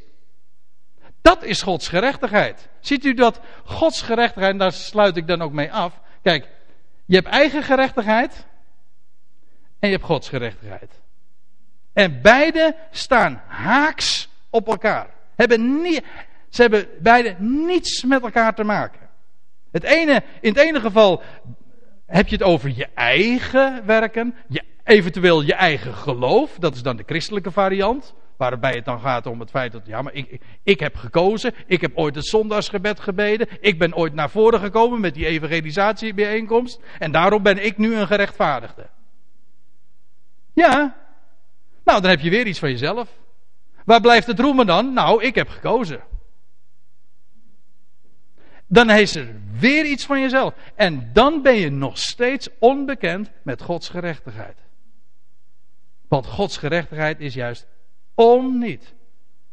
[1.23, 2.69] Dat is Gods gerechtigheid.
[2.81, 6.01] Ziet u dat Gods gerechtigheid, en daar sluit ik dan ook mee af.
[6.23, 6.49] Kijk,
[7.05, 8.47] je hebt eigen gerechtigheid
[9.79, 11.01] en je hebt Gods gerechtigheid.
[11.93, 15.11] En beide staan haaks op elkaar.
[15.35, 16.03] Hebben niet,
[16.49, 19.09] ze hebben beide niets met elkaar te maken.
[19.71, 21.23] Het ene, in het ene geval
[22.07, 26.57] heb je het over je eigen werken, je, eventueel je eigen geloof.
[26.59, 28.15] Dat is dan de christelijke variant.
[28.39, 31.55] Waarbij het dan gaat om het feit dat, ja, maar ik, ik heb gekozen.
[31.67, 33.49] Ik heb ooit het zondagsgebed gebeden.
[33.61, 36.81] Ik ben ooit naar voren gekomen met die evangelisatiebijeenkomst.
[36.99, 38.87] En daarom ben ik nu een gerechtvaardigde.
[40.53, 40.97] Ja.
[41.85, 43.09] Nou, dan heb je weer iets van jezelf.
[43.85, 44.93] Waar blijft het roemen dan?
[44.93, 46.01] Nou, ik heb gekozen.
[48.67, 50.55] Dan is er weer iets van jezelf.
[50.75, 54.57] En dan ben je nog steeds onbekend met Gods gerechtigheid.
[56.09, 57.67] Want Gods gerechtigheid is juist
[58.19, 58.95] om niet.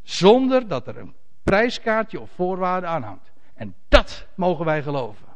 [0.04, 1.14] Zonder dat er een
[1.44, 3.32] prijskaartje of voorwaarde aan hangt.
[3.54, 5.28] En dat mogen wij geloven.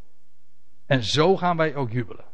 [0.86, 2.26] En zo gaan wij ook jubelen.